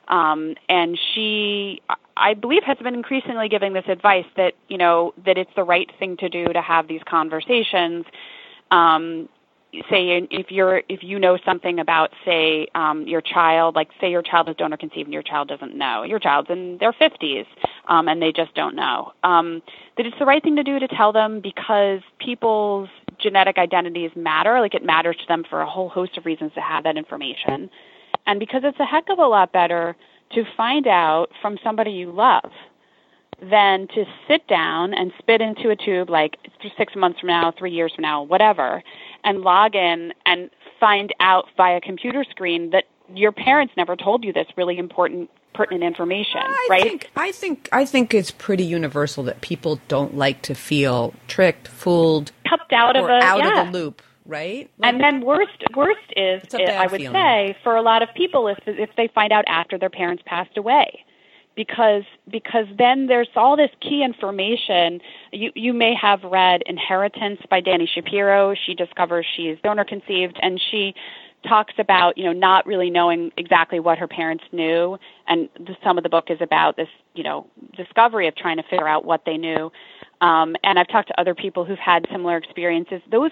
[0.09, 1.83] Um, and she,
[2.17, 5.89] I believe, has been increasingly giving this advice that you know that it's the right
[5.99, 8.05] thing to do to have these conversations.
[8.71, 9.29] Um,
[9.89, 14.23] say if you're if you know something about say um, your child like say your
[14.23, 17.45] child is donor conceived and your child doesn't know your child's in their 50s
[17.87, 19.13] um, and they just don't know.
[19.23, 19.61] Um,
[19.97, 24.59] that it's the right thing to do to tell them because people's genetic identities matter
[24.61, 27.69] like it matters to them for a whole host of reasons to have that information.
[28.25, 29.95] And because it's a heck of a lot better
[30.31, 32.51] to find out from somebody you love
[33.41, 36.37] than to sit down and spit into a tube like
[36.77, 38.83] six months from now, three years from now, whatever,
[39.23, 40.49] and log in and
[40.79, 45.83] find out via computer screen that your parents never told you this really important pertinent
[45.83, 50.43] information I right think, i think i think it's pretty universal that people don't like
[50.43, 53.61] to feel tricked fooled cupped out of a out yeah.
[53.61, 57.13] of the loop right and then worst worst is I would feeling.
[57.13, 60.55] say for a lot of people is if they find out after their parents passed
[60.55, 61.03] away
[61.59, 65.01] because because then there's all this key information.
[65.33, 68.55] You you may have read inheritance by Dani Shapiro.
[68.65, 70.95] She discovers she's donor conceived and she
[71.45, 74.97] talks about you know not really knowing exactly what her parents knew.
[75.27, 77.45] And the, some of the book is about this you know
[77.75, 79.69] discovery of trying to figure out what they knew
[80.21, 83.01] um, and I've talked to other people who've had similar experiences.
[83.09, 83.31] Those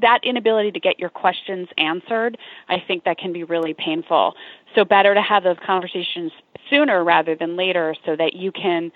[0.00, 2.36] that inability to get your questions answered,
[2.68, 4.34] I think that can be really painful.
[4.74, 6.32] So better to have those conversations
[6.68, 8.90] sooner rather than later, so that you can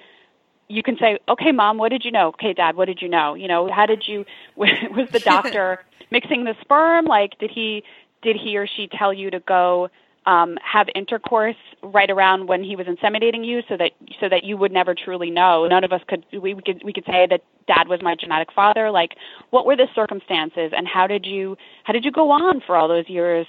[0.69, 2.29] you can say, "Okay, mom, what did you know?
[2.29, 3.35] Okay, dad, what did you know?
[3.35, 4.25] You know, how did you?
[4.57, 7.05] Was the doctor mixing the sperm?
[7.05, 7.85] Like, did he
[8.21, 9.91] did he or she tell you to go?"
[10.29, 14.59] Um, have intercourse right around when he was inseminating you, so that so that you
[14.59, 15.67] would never truly know.
[15.67, 18.53] None of us could we, we could we could say that dad was my genetic
[18.53, 18.91] father.
[18.91, 19.17] Like,
[19.51, 22.89] what were the circumstances, and how did you how did you go on for all
[22.89, 23.47] those years,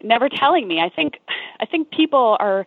[0.00, 0.80] never telling me?
[0.80, 1.18] I think
[1.58, 2.64] I think people are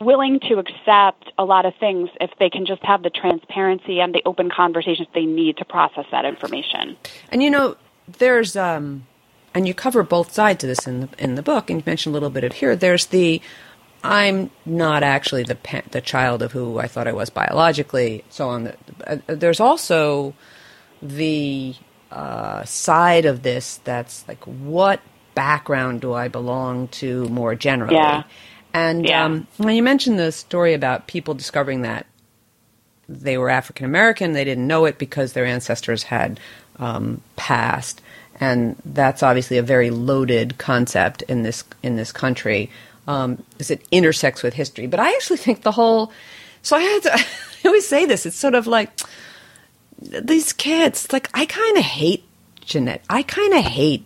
[0.00, 4.12] willing to accept a lot of things if they can just have the transparency and
[4.12, 6.96] the open conversations they need to process that information.
[7.30, 7.76] And you know,
[8.18, 9.06] there's um,
[9.54, 12.12] and you cover both sides of this in the in the book, and you mentioned
[12.12, 12.74] a little bit of here.
[12.76, 13.40] There's the
[14.04, 18.48] I'm not actually the pa- the child of who I thought I was biologically, so
[18.48, 18.72] on.
[19.06, 20.34] Uh, there's also
[21.00, 21.74] the
[22.10, 25.00] uh, side of this that's like, what
[25.34, 27.94] background do I belong to more generally?
[27.94, 28.24] Yeah.
[28.74, 29.24] And Yeah.
[29.24, 32.06] um, when you mentioned the story about people discovering that
[33.08, 36.38] they were African American, they didn't know it because their ancestors had
[36.78, 38.00] um, passed,
[38.40, 42.70] and that's obviously a very loaded concept in this in this country.
[43.06, 44.86] Um, is it intersects with history?
[44.86, 46.12] But I actually think the whole.
[46.62, 47.12] So I had to.
[47.64, 48.26] I always say this.
[48.26, 48.90] It's sort of like
[50.00, 51.12] these kids.
[51.12, 52.24] Like I kind of hate
[52.60, 53.04] Jeanette.
[53.08, 54.04] I kind of hate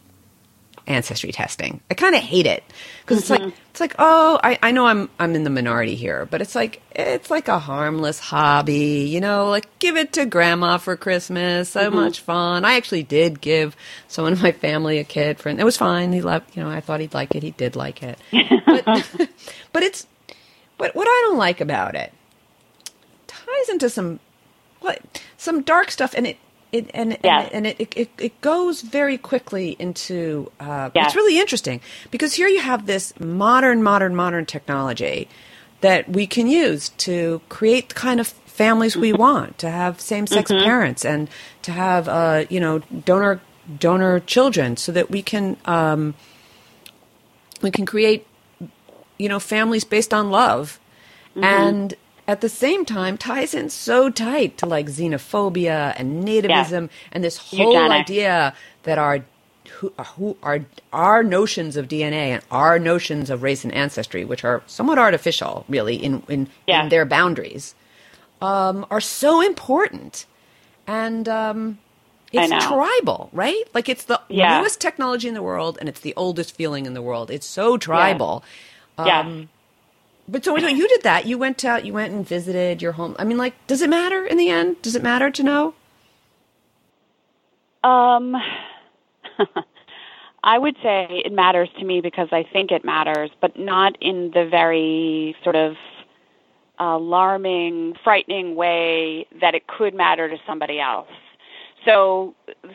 [0.87, 1.81] ancestry testing.
[1.91, 2.63] I kind of hate it
[3.01, 3.51] because it's like mm-hmm.
[3.71, 6.83] it's like oh I, I know I'm I'm in the minority here, but it's like
[6.93, 11.71] it's like a harmless hobby, you know, like give it to grandma for Christmas.
[11.71, 11.97] So mm-hmm.
[11.97, 12.65] much fun.
[12.65, 13.77] I actually did give
[14.09, 16.13] someone in my family a kid for it was fine.
[16.13, 17.43] He loved, you know, I thought he'd like it.
[17.43, 18.19] He did like it.
[18.67, 18.85] But
[19.73, 20.07] but it's
[20.79, 22.13] but what I don't like about it
[23.27, 24.21] ties into some
[24.81, 25.01] what
[25.37, 26.39] some dark stuff and it
[26.73, 27.49] it and Yeah.
[27.53, 31.07] and, it, it it goes very quickly into uh, Yeah.
[31.07, 35.29] it's really interesting because here you have this modern modern modern technology
[35.81, 40.27] that we can use to create the kind of families we want to have same
[40.27, 41.29] sex parents and
[41.63, 43.41] to have uh, you know donor
[43.79, 46.15] donor children so that we can um,
[47.63, 48.27] we can create
[49.19, 50.81] you know families based on love
[51.43, 51.95] and
[52.29, 57.37] at the same time ties in so tight to like xenophobia and nativism and this
[57.39, 59.21] whole idea that our
[59.79, 60.61] who, who our
[60.93, 65.65] our notions of DNA and our notions of race and ancestry, which are somewhat artificial,
[65.69, 66.85] really in in, Yeah.
[66.85, 67.75] in their boundaries,
[68.41, 70.27] um, are so important,
[70.87, 71.79] and um,
[72.33, 73.65] it's tribal, right?
[73.75, 74.59] Like it's the Yeah.
[74.61, 77.31] newest technology in the world, and it's the oldest feeling in the world.
[77.31, 78.45] It's so tribal.
[78.99, 79.21] yeah.
[79.21, 79.49] Um,
[80.29, 81.27] But so, so you did that.
[81.27, 81.85] You went out.
[81.85, 83.15] You went and visited your home.
[83.19, 84.83] I mean, like, does it matter in the end?
[84.83, 85.75] Does it matter to know?
[87.85, 88.35] Um,
[90.45, 94.33] I would say it matters to me because I think it matters, but not in
[94.35, 95.75] the very sort of
[96.79, 101.09] alarming, frightening way that it could matter to somebody else.
[101.87, 102.35] So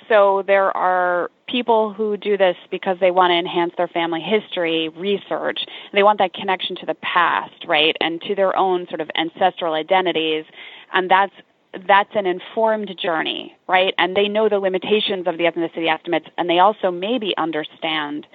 [0.10, 4.90] so there are people who do this because they want to enhance their family history
[4.90, 5.60] research.
[5.94, 9.74] They want that connection to the past right and to their own sort of ancestral
[9.74, 10.46] identities.
[10.94, 11.34] And that's
[11.88, 13.94] that's an informed journey right?
[13.98, 18.28] And they know the limitations of the ethnicity estimates and they also maybe understand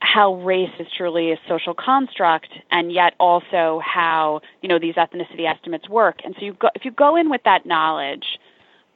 [0.00, 5.46] how race is truly a social construct and yet also how you know these ethnicity
[5.46, 6.20] estimates work.
[6.24, 8.24] And so you go, if you go in with that knowledge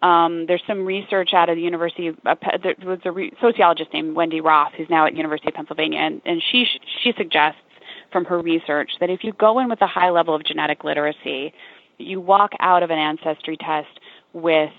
[0.05, 2.09] um, there's some research out of the University.
[2.09, 5.55] Of, uh, there was a re- sociologist named Wendy Roth who's now at University of
[5.55, 6.67] Pennsylvania, and, and she
[7.03, 7.61] she suggests
[8.13, 11.55] from her research that if you go in with a high level of genetic literacy,
[11.97, 13.99] you walk out of an ancestry test
[14.35, 14.73] with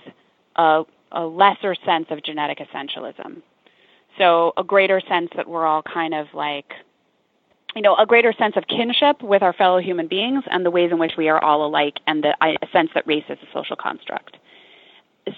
[0.57, 3.41] a, a lesser sense of genetic essentialism.
[4.19, 6.71] So a greater sense that we're all kind of like
[7.75, 10.91] you know, a greater sense of kinship with our fellow human beings and the ways
[10.91, 13.75] in which we are all alike, and the, a sense that race is a social
[13.75, 14.38] construct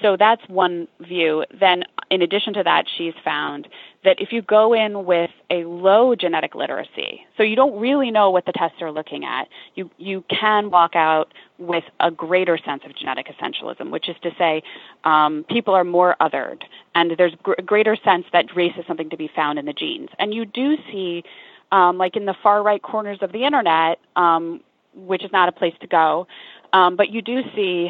[0.02, 1.46] so that's one view.
[1.60, 3.68] Then, in addition to that, she's found
[4.04, 8.30] that if you go in with a low genetic literacy, so you don't really know
[8.30, 12.84] what the tests are looking at, you, you can walk out with a greater sense
[12.86, 14.62] of genetic essentialism, which is to say,
[15.04, 16.64] um, people are more othered,
[16.96, 19.74] and there's gr- a greater sense that race is something to be found in the
[19.74, 20.10] genes.
[20.20, 21.24] And you do see,
[21.72, 24.62] um, like in the far right corners of the internet, um,
[24.96, 26.28] which is not a place to go,
[26.74, 27.90] um, but you do see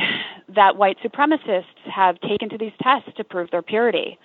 [0.56, 4.18] that white supremacists have taken to these tests to prove their purity.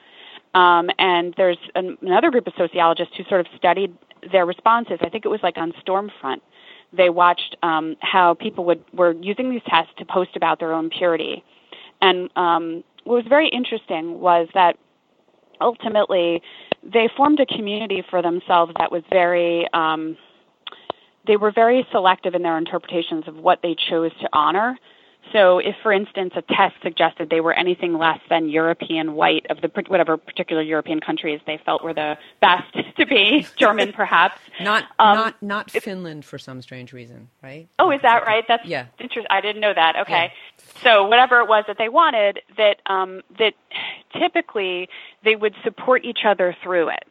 [0.54, 3.96] Um, and there's an, another group of sociologists who sort of studied
[4.30, 4.98] their responses.
[5.00, 6.40] I think it was like on Stormfront.
[6.92, 10.90] They watched um, how people would were using these tests to post about their own
[10.90, 11.42] purity.
[12.02, 14.76] And um, what was very interesting was that
[15.60, 16.42] ultimately
[16.82, 20.16] they formed a community for themselves that was very um,
[21.26, 24.76] they were very selective in their interpretations of what they chose to honor.
[25.32, 29.60] So, if, for instance, a test suggested they were anything less than European white of
[29.60, 34.84] the whatever particular European countries they felt were the best to be, German perhaps, not
[34.98, 37.68] um, not not Finland for some strange reason, right?
[37.78, 38.44] Oh, is that right?
[38.46, 38.86] That's yeah.
[38.98, 39.26] Interesting.
[39.30, 39.96] I didn't know that.
[40.02, 40.82] Okay, yeah.
[40.82, 43.54] so whatever it was that they wanted, that um, that
[44.18, 44.88] typically
[45.24, 47.04] they would support each other through it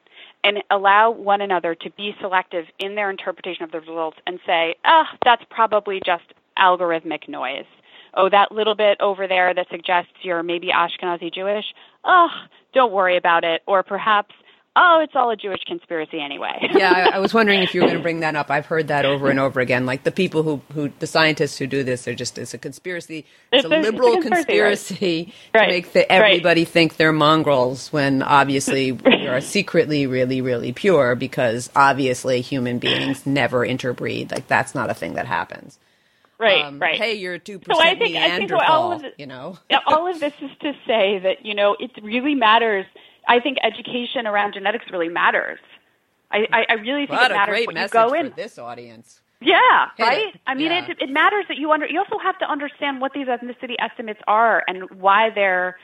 [0.43, 4.75] and allow one another to be selective in their interpretation of the results and say,
[4.85, 6.23] oh, that's probably just
[6.57, 7.65] algorithmic noise.
[8.13, 11.65] Oh, that little bit over there that suggests you're maybe Ashkenazi Jewish,
[12.03, 12.29] oh,
[12.73, 13.61] don't worry about it.
[13.67, 14.35] Or perhaps
[14.75, 16.69] oh, it's all a Jewish conspiracy anyway.
[16.73, 18.49] yeah, I, I, was wondering if you were going to bring that up.
[18.49, 19.85] I've heard that over and over again.
[19.85, 23.25] Like the people who, who the scientists who do this they're just it's a conspiracy.
[23.51, 25.65] It's, it's a, liberal it's a conspiracy, conspiracy right.
[25.65, 26.67] to make the, everybody right.
[26.67, 33.25] think they're mongrels when obviously we are secretly really really pure because obviously human beings
[33.25, 34.31] never interbreed.
[34.31, 35.79] Like that's not a thing that happens.
[36.39, 36.97] Right, um, right.
[36.97, 38.57] Hey, you're two percent so I think, Neanderthal.
[38.57, 41.53] I think all of it, you know, all of this is to say that you
[41.53, 42.87] know it really matters
[43.27, 45.59] I think education around genetics really matters.
[46.31, 48.33] I, I, I really think what it matters when great what message you go in.
[48.35, 49.21] This audience.
[49.41, 50.35] Yeah, Hit right.
[50.35, 50.41] It.
[50.45, 50.87] I mean, yeah.
[50.87, 51.87] it, it matters that you under.
[51.87, 55.77] You also have to understand what these ethnicity estimates are and why they're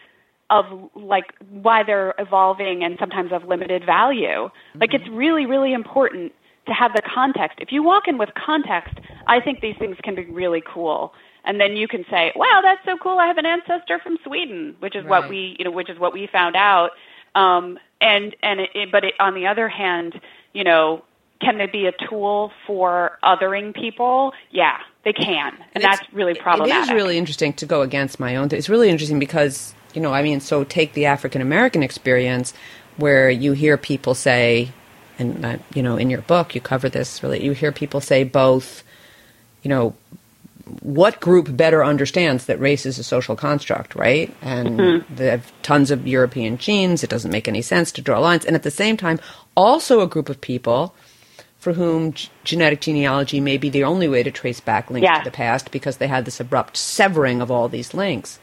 [0.50, 4.28] of like why they're evolving and sometimes of limited value.
[4.28, 4.80] Mm-hmm.
[4.80, 6.32] Like it's really, really important
[6.68, 7.58] to have the context.
[7.60, 8.96] If you walk in with context,
[9.26, 11.14] I think these things can be really cool.
[11.44, 13.18] And then you can say, "Wow, that's so cool!
[13.20, 15.22] I have an ancestor from Sweden," which is right.
[15.22, 16.92] what we, you know, which is what we found out.
[17.38, 20.20] Um, and and it, but it, on the other hand,
[20.54, 21.04] you know,
[21.40, 24.34] can they be a tool for othering people?
[24.52, 26.90] Yeah, they can, and, and that's really problematic.
[26.90, 28.50] It is really interesting to go against my own.
[28.52, 32.54] It's really interesting because you know, I mean, so take the African American experience,
[32.98, 34.72] where you hear people say,
[35.20, 37.22] and uh, you know, in your book you cover this.
[37.22, 38.84] Really, you hear people say both,
[39.62, 39.96] you know,
[40.82, 44.34] what group better understands that race is a social construct, right?
[44.42, 45.16] And mm-hmm.
[45.16, 47.04] they have tons of European genes.
[47.04, 48.46] It doesn't make any sense to draw lines.
[48.46, 49.20] And at the same time,
[49.56, 50.94] also a group of people
[51.58, 55.24] for whom g- genetic genealogy may be the only way to trace back links to
[55.24, 58.40] the past because they had this abrupt severing of all these links.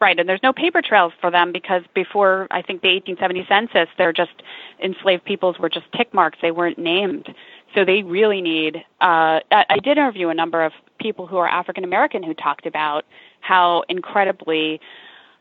[0.00, 3.88] Right, and there's no paper trails for them because before I think the 1870 census,
[3.96, 4.42] they're just
[4.82, 7.32] enslaved peoples were just tick marks; they weren't named.
[7.74, 8.76] So they really need.
[9.00, 10.72] Uh, I did interview a number of
[11.04, 13.04] people who are African American who talked about
[13.40, 14.80] how incredibly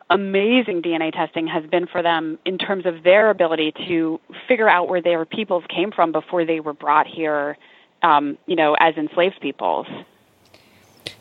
[0.10, 4.90] amazing DNA testing has been for them in terms of their ability to figure out
[4.90, 7.58] where their peoples came from before they were brought here,
[8.02, 9.88] um, you know, as enslaved peoples.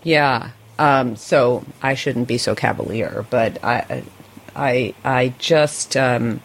[0.03, 0.51] Yeah.
[0.81, 4.03] Um, so I shouldn't be so cavalier, but I,
[4.57, 5.97] I, I just.
[5.97, 6.41] Um,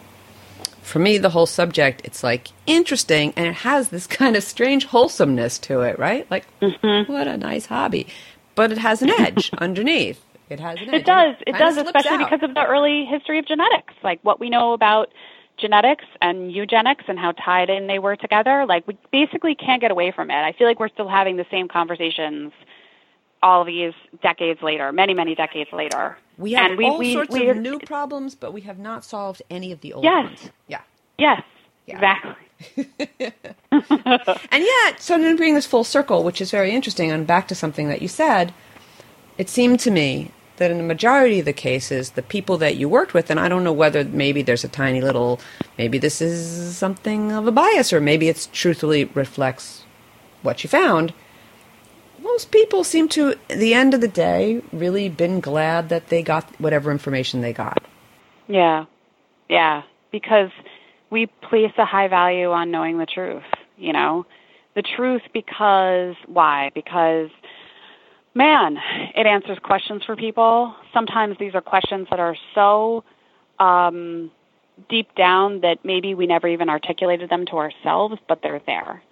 [0.88, 4.86] for me, the whole subject, it's like interesting and it has this kind of strange
[4.86, 6.28] wholesomeness to it, right?
[6.30, 7.12] Like, mm-hmm.
[7.12, 8.08] what a nice hobby.
[8.54, 10.24] But it has an edge underneath.
[10.48, 11.02] It has an edge.
[11.02, 11.36] It does.
[11.46, 12.30] It, it does, especially out.
[12.30, 15.12] because of the early history of genetics, like what we know about
[15.58, 18.64] genetics and eugenics and how tied in they were together.
[18.66, 20.42] Like we basically can't get away from it.
[20.42, 22.52] I feel like we're still having the same conversations
[23.42, 26.16] all these decades later, many, many decades later.
[26.36, 29.04] We have and we, all we, sorts we, of new problems, but we have not
[29.04, 30.24] solved any of the old yes.
[30.24, 30.50] ones.
[30.66, 30.80] Yeah.
[31.18, 31.42] Yes.
[31.86, 31.94] Yeah.
[31.96, 32.34] Exactly.
[34.50, 37.54] and yet, so to bring this full circle, which is very interesting, and back to
[37.54, 38.52] something that you said,
[39.36, 42.88] it seemed to me that in the majority of the cases, the people that you
[42.88, 45.40] worked with, and I don't know whether maybe there's a tiny little,
[45.78, 49.84] maybe this is something of a bias, or maybe it's truthfully reflects
[50.42, 51.14] what you found.
[52.28, 56.22] Most people seem to, at the end of the day, really been glad that they
[56.22, 57.82] got whatever information they got.
[58.46, 58.84] Yeah,
[59.48, 60.50] yeah, because
[61.10, 63.44] we place a high value on knowing the truth,
[63.76, 64.26] you know?
[64.74, 66.70] The truth because, why?
[66.74, 67.30] Because
[68.34, 68.76] man,
[69.16, 70.74] it answers questions for people.
[70.92, 73.04] Sometimes these are questions that are so
[73.58, 74.30] um,
[74.88, 79.02] deep down that maybe we never even articulated them to ourselves, but they're there.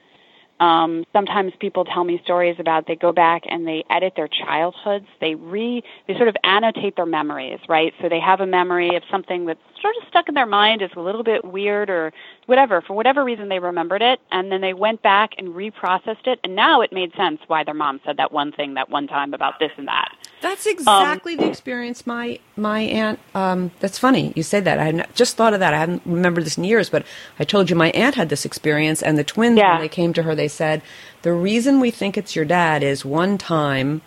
[0.59, 5.07] Um, sometimes people tell me stories about they go back and they edit their childhoods.
[5.21, 7.93] They re they sort of annotate their memories, right?
[8.01, 10.91] So they have a memory of something that's sort of stuck in their mind is
[10.97, 12.13] a little bit weird or
[12.47, 12.81] whatever.
[12.81, 16.57] For whatever reason, they remembered it, and then they went back and reprocessed it, and
[16.57, 19.59] now it made sense why their mom said that one thing that one time about
[19.61, 20.11] this and that.
[20.43, 23.19] That's exactly um, the experience my my aunt.
[23.35, 24.79] Um, that's funny you say that.
[24.79, 25.75] I had just thought of that.
[25.75, 27.05] I hadn't remembered this in years, but
[27.39, 29.73] I told you my aunt had this experience, and the twins yeah.
[29.73, 30.83] when they came to her, they said
[31.23, 34.03] the reason we think it's your dad is one time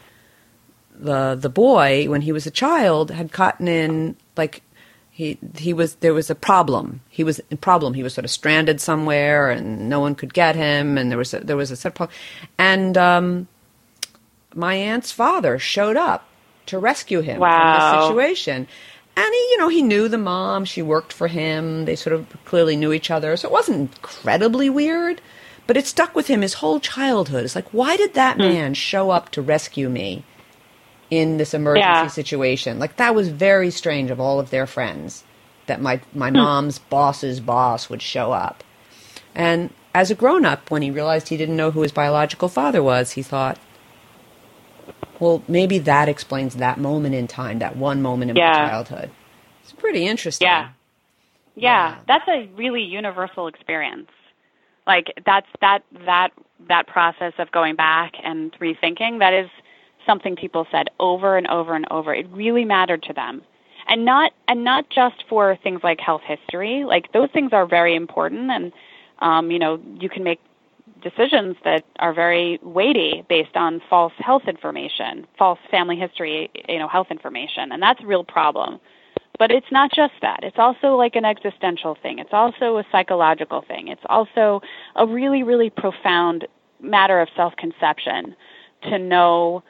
[0.93, 4.61] the the boy when he was a child had gotten in like
[5.19, 7.01] he he was there was a problem.
[7.09, 7.93] He was a problem.
[7.93, 10.97] He was sort of stranded somewhere, and no one could get him.
[10.97, 12.17] And there was a, there was a set problem.
[12.57, 13.49] And um,
[14.55, 16.27] my aunt's father showed up
[16.67, 17.49] to rescue him wow.
[17.49, 18.67] from this situation.
[19.15, 20.65] And he, you know, he knew the mom.
[20.65, 21.85] She worked for him.
[21.85, 25.21] They sort of clearly knew each other, so it wasn't incredibly weird.
[25.67, 27.43] But it stuck with him his whole childhood.
[27.43, 28.43] It's like, why did that hmm.
[28.43, 30.23] man show up to rescue me?
[31.09, 32.07] in this emergency yeah.
[32.07, 32.79] situation.
[32.79, 35.23] Like that was very strange of all of their friends
[35.67, 36.37] that my my hmm.
[36.37, 38.63] mom's boss's boss would show up.
[39.35, 42.83] And as a grown up, when he realized he didn't know who his biological father
[42.83, 43.57] was, he thought,
[45.19, 48.51] well, maybe that explains that moment in time, that one moment in yeah.
[48.51, 49.11] my childhood.
[49.63, 50.45] It's pretty interesting.
[50.47, 50.69] Yeah.
[51.55, 54.09] Yeah, that's a really universal experience.
[54.87, 56.29] Like that's that that
[56.67, 59.49] that process of going back and rethinking that is
[60.05, 62.13] something people said over and over and over.
[62.13, 63.41] It really mattered to them.
[63.87, 66.85] And not and not just for things like health history.
[66.85, 68.71] Like those things are very important and
[69.19, 70.39] um, you know, you can make
[71.01, 76.87] decisions that are very weighty based on false health information, false family history, you know,
[76.87, 78.79] health information, and that's a real problem.
[79.37, 80.39] But it's not just that.
[80.43, 82.19] It's also like an existential thing.
[82.19, 83.87] It's also a psychological thing.
[83.87, 84.61] It's also
[84.95, 86.45] a really, really profound
[86.81, 88.35] matter of self conception
[88.83, 89.63] to know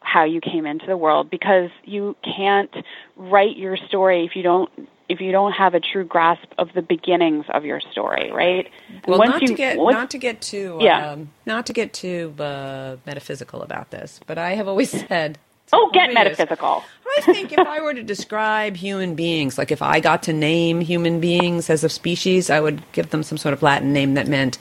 [0.00, 2.74] how you came into the world because you can't
[3.16, 4.70] write your story if you don't
[5.08, 8.70] if you don't have a true grasp of the beginnings of your story, right?
[9.06, 11.12] Well, not you, to get once, not to get too yeah.
[11.12, 15.38] Um, not to get too uh, metaphysical about this, but I have always said.
[15.72, 16.84] Oh, get metaphysical.
[17.16, 20.80] I think if I were to describe human beings, like if I got to name
[20.80, 24.28] human beings as a species, I would give them some sort of Latin name that
[24.28, 24.58] meant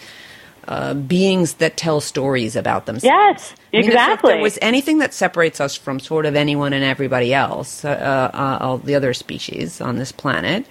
[0.68, 3.05] uh, beings that tell stories about themselves.
[3.05, 3.74] Yes, exactly.
[3.74, 7.34] I mean, if there was anything that separates us from sort of anyone and everybody
[7.34, 7.89] else, uh,
[8.34, 10.66] uh, all the other species on this planet,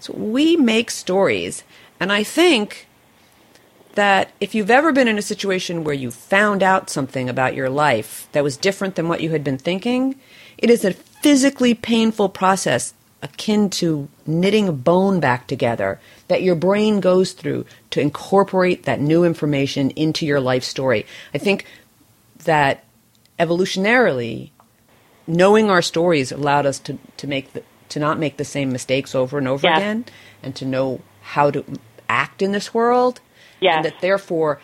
[0.00, 1.64] so we make stories.
[2.00, 2.88] And I think
[3.94, 7.68] that if you've ever been in a situation where you found out something about your
[7.68, 10.16] life that was different than what you had been thinking,
[10.58, 16.56] it is a physically painful process akin to knitting a bone back together that your
[16.56, 21.06] brain goes through to incorporate that new information into your life story.
[21.32, 21.64] I think
[22.44, 22.84] that
[23.38, 24.50] evolutionarily,
[25.26, 29.14] knowing our stories allowed us to, to make the, to not make the same mistakes
[29.14, 30.04] over and over again
[30.42, 31.64] and to know how to
[32.08, 33.20] act in this world.
[33.60, 33.76] Yes.
[33.76, 34.60] And that therefore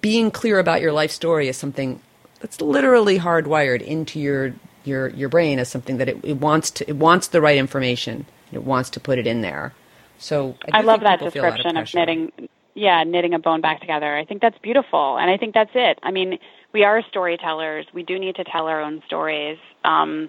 [0.00, 2.02] being clear about your life story is something
[2.40, 4.54] that's literally hardwired into your
[4.86, 8.26] your your brain as something that it, it wants to it wants the right information.
[8.52, 9.74] It wants to put it in there.
[10.18, 12.32] So I, I love that description of, of knitting.
[12.74, 14.16] Yeah, knitting a bone back together.
[14.16, 15.98] I think that's beautiful, and I think that's it.
[16.02, 16.38] I mean,
[16.72, 17.86] we are storytellers.
[17.94, 19.58] We do need to tell our own stories.
[19.84, 20.28] Um,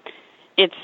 [0.57, 0.75] it's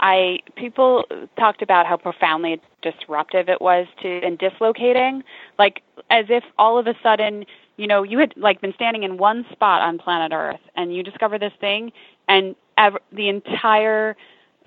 [0.00, 1.04] I people
[1.38, 5.22] talked about how profoundly disruptive it was to and dislocating,
[5.58, 7.44] like as if all of a sudden
[7.76, 11.02] you know you had like been standing in one spot on planet Earth and you
[11.02, 11.90] discover this thing
[12.28, 14.16] and ever, the entire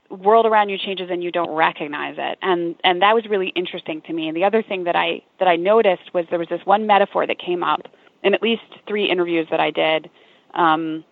[0.10, 2.38] world around you changes and you don't recognize it.
[2.42, 4.28] And and that was really interesting to me.
[4.28, 7.26] And the other thing that i that i noticed was there was this one metaphor
[7.26, 7.88] that came up
[8.24, 10.10] in at least three interviews that i did
[10.54, 11.04] um,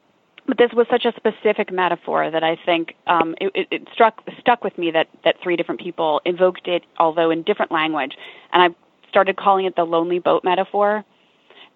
[0.48, 4.22] but this was such a specific metaphor that I think um, it, it, it struck
[4.40, 8.18] stuck with me that that three different people invoked it, although in different language,
[8.52, 8.70] and I
[9.10, 11.04] started calling it the lonely boat metaphor.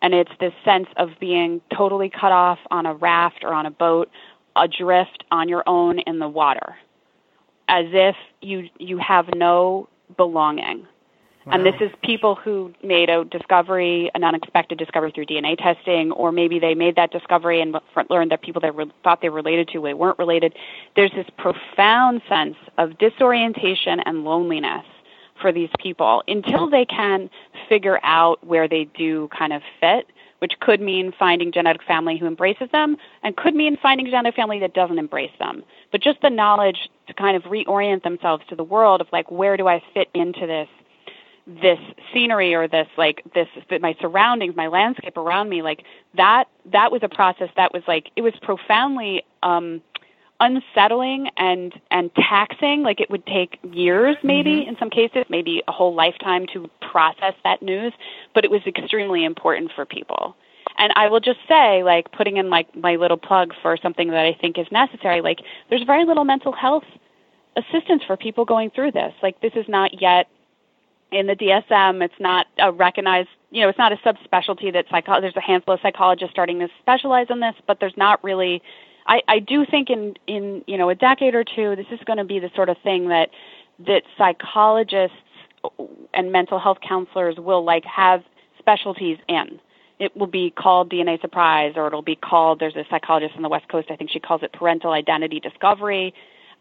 [0.02, 3.72] And it's this sense of being totally cut off on a raft or on a
[3.72, 4.10] boat,
[4.56, 6.76] adrift on your own in the water
[7.68, 9.88] as if you you have no
[10.18, 10.86] belonging.
[11.46, 11.54] Wow.
[11.54, 16.32] And this is people who made a discovery, an unexpected discovery through DNA testing, or
[16.32, 17.78] maybe they made that discovery and
[18.10, 20.56] learned that people they re- thought they were related to they weren't related.
[20.96, 24.86] There's this profound sense of disorientation and loneliness
[25.40, 27.30] for these people until they can
[27.70, 30.08] figure out where they do kind of fit
[30.46, 34.60] which could mean finding genetic family who embraces them and could mean finding genetic family
[34.60, 35.64] that doesn't embrace them.
[35.92, 39.58] But just the knowledge to kind of reorient themselves to the world of like where
[39.58, 40.68] do I fit into this
[41.48, 41.80] this
[42.14, 43.48] scenery or this like this
[43.82, 45.84] my surroundings my landscape around me like
[46.16, 49.82] that that was a process that was like it was profoundly um
[50.40, 54.70] unsettling and and taxing like it would take years maybe mm-hmm.
[54.70, 57.94] in some cases maybe a whole lifetime to process that news
[58.34, 60.36] but it was extremely important for people.
[60.78, 64.26] And i will just say like putting in like my little plug for something that
[64.26, 66.84] i think is necessary like there's very little mental health
[67.56, 69.14] assistance for people going through this.
[69.24, 70.28] Like this is not yet
[71.12, 75.22] in the DSM, it's not a recognized, you know, it's not a subspecialty that psycho-
[75.22, 78.62] there's a handful of psychologists starting to specialize in this, but there's not really
[79.08, 82.18] I, I do think in, in you know a decade or two, this is going
[82.18, 83.30] to be the sort of thing that
[83.88, 85.18] that psychologists
[86.14, 88.24] and mental health counselors will like have
[88.60, 89.60] specialties in.
[90.00, 92.60] It will be called DNA surprise, or it'll be called.
[92.60, 93.90] There's a psychologist on the West Coast.
[93.90, 96.14] I think she calls it parental identity discovery.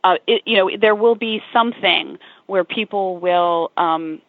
[0.05, 4.20] Uh, it, you know, there will be something where people will um,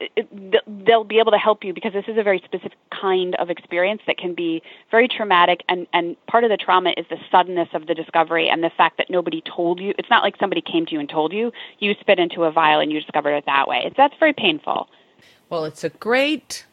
[0.00, 3.50] it, they'll be able to help you because this is a very specific kind of
[3.50, 7.68] experience that can be very traumatic and and part of the trauma is the suddenness
[7.74, 10.86] of the discovery and the fact that nobody told you it's not like somebody came
[10.86, 13.68] to you and told you you spit into a vial and you discovered it that
[13.68, 14.88] way it's, that's very painful
[15.48, 16.66] well it's a great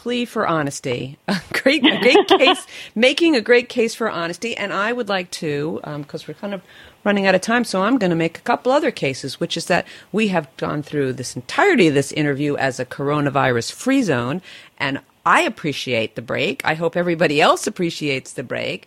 [0.00, 1.18] plea for honesty.
[1.28, 4.56] A great, a great case, making a great case for honesty.
[4.56, 6.62] And I would like to, because um, we're kind of
[7.04, 9.66] running out of time, so I'm going to make a couple other cases, which is
[9.66, 14.42] that we have gone through this entirety of this interview as a coronavirus free zone.
[14.78, 16.64] And I appreciate the break.
[16.64, 18.86] I hope everybody else appreciates the break.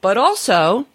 [0.00, 0.86] But also,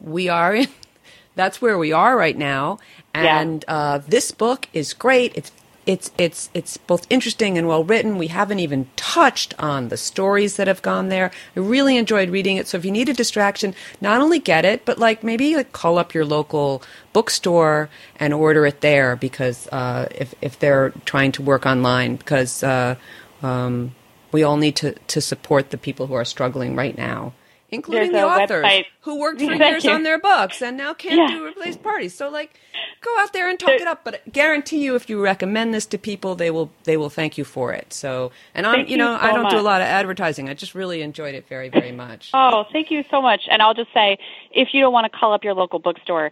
[0.00, 0.68] we are in,
[1.34, 2.78] that's where we are right now.
[3.14, 3.74] And yeah.
[3.74, 5.32] uh, this book is great.
[5.34, 5.50] It's
[5.88, 8.18] it's it's it's both interesting and well written.
[8.18, 11.30] We haven't even touched on the stories that have gone there.
[11.56, 12.68] I really enjoyed reading it.
[12.68, 15.96] So if you need a distraction, not only get it, but like maybe like call
[15.96, 16.82] up your local
[17.14, 17.88] bookstore
[18.20, 22.94] and order it there because uh, if if they're trying to work online because uh,
[23.42, 23.94] um,
[24.30, 27.32] we all need to to support the people who are struggling right now
[27.70, 28.84] including the authors website.
[29.00, 31.36] who worked for years on their books and now can't yeah.
[31.36, 32.14] do replace parties.
[32.14, 32.58] So like
[33.00, 35.86] go out there and talk it up, but I guarantee you if you recommend this
[35.86, 37.92] to people they will they will thank you for it.
[37.92, 39.52] So and I'm you know, you so I don't much.
[39.52, 40.48] do a lot of advertising.
[40.48, 42.30] I just really enjoyed it very, very much.
[42.34, 43.42] oh, thank you so much.
[43.50, 44.18] And I'll just say
[44.52, 46.30] if you don't want to call up your local bookstore,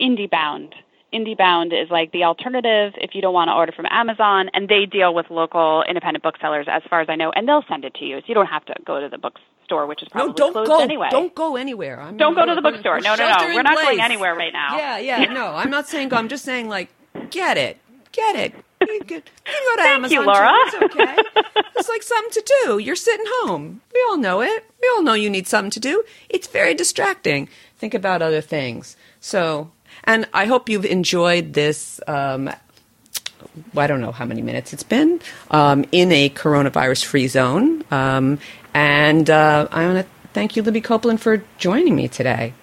[0.00, 0.74] IndieBound
[1.12, 4.86] IndieBound is like the alternative if you don't want to order from Amazon, and they
[4.86, 8.04] deal with local independent booksellers, as far as I know, and they'll send it to
[8.04, 8.18] you.
[8.18, 9.18] So you don't have to go to the
[9.68, 11.08] bookstore, which is probably no, don't closed go, anyway.
[11.10, 12.00] Don't go anywhere.
[12.00, 13.00] I'm don't go to the bookstore.
[13.00, 13.54] No, no, no.
[13.54, 13.86] We're not place.
[13.86, 14.76] going anywhere right now.
[14.76, 15.32] Yeah, yeah.
[15.32, 16.16] no, I'm not saying go.
[16.16, 16.88] I'm just saying like
[17.30, 17.78] get it,
[18.12, 18.54] get it.
[18.80, 20.18] You can, you can go to Thank Amazon.
[20.18, 20.52] You, Laura.
[20.70, 20.78] Too.
[20.82, 21.16] It's okay.
[21.76, 22.78] it's like something to do.
[22.78, 23.80] You're sitting home.
[23.92, 24.64] We all know it.
[24.80, 26.04] We all know you need something to do.
[26.28, 27.48] It's very distracting.
[27.76, 28.96] Think about other things.
[29.20, 29.70] So
[30.04, 32.00] and I hope you've enjoyed this.
[32.06, 32.50] Um,
[33.76, 37.84] I don't know how many minutes it's been um, in a coronavirus free zone.
[37.90, 38.38] Um,
[38.74, 42.54] and uh, I want to thank you, Libby Copeland, for joining me today.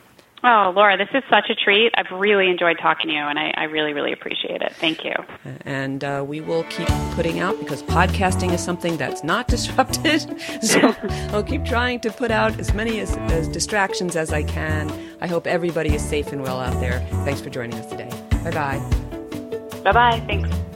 [0.47, 1.91] Oh, Laura, this is such a treat.
[1.97, 4.73] I've really enjoyed talking to you, and I, I really, really appreciate it.
[4.73, 5.13] Thank you.
[5.61, 10.39] And uh, we will keep putting out because podcasting is something that's not disrupted.
[10.61, 10.95] so
[11.31, 14.91] I'll keep trying to put out as many as, as distractions as I can.
[15.19, 16.99] I hope everybody is safe and well out there.
[17.25, 18.09] Thanks for joining us today.
[18.43, 19.81] Bye bye.
[19.83, 20.23] Bye bye.
[20.27, 20.74] Thanks.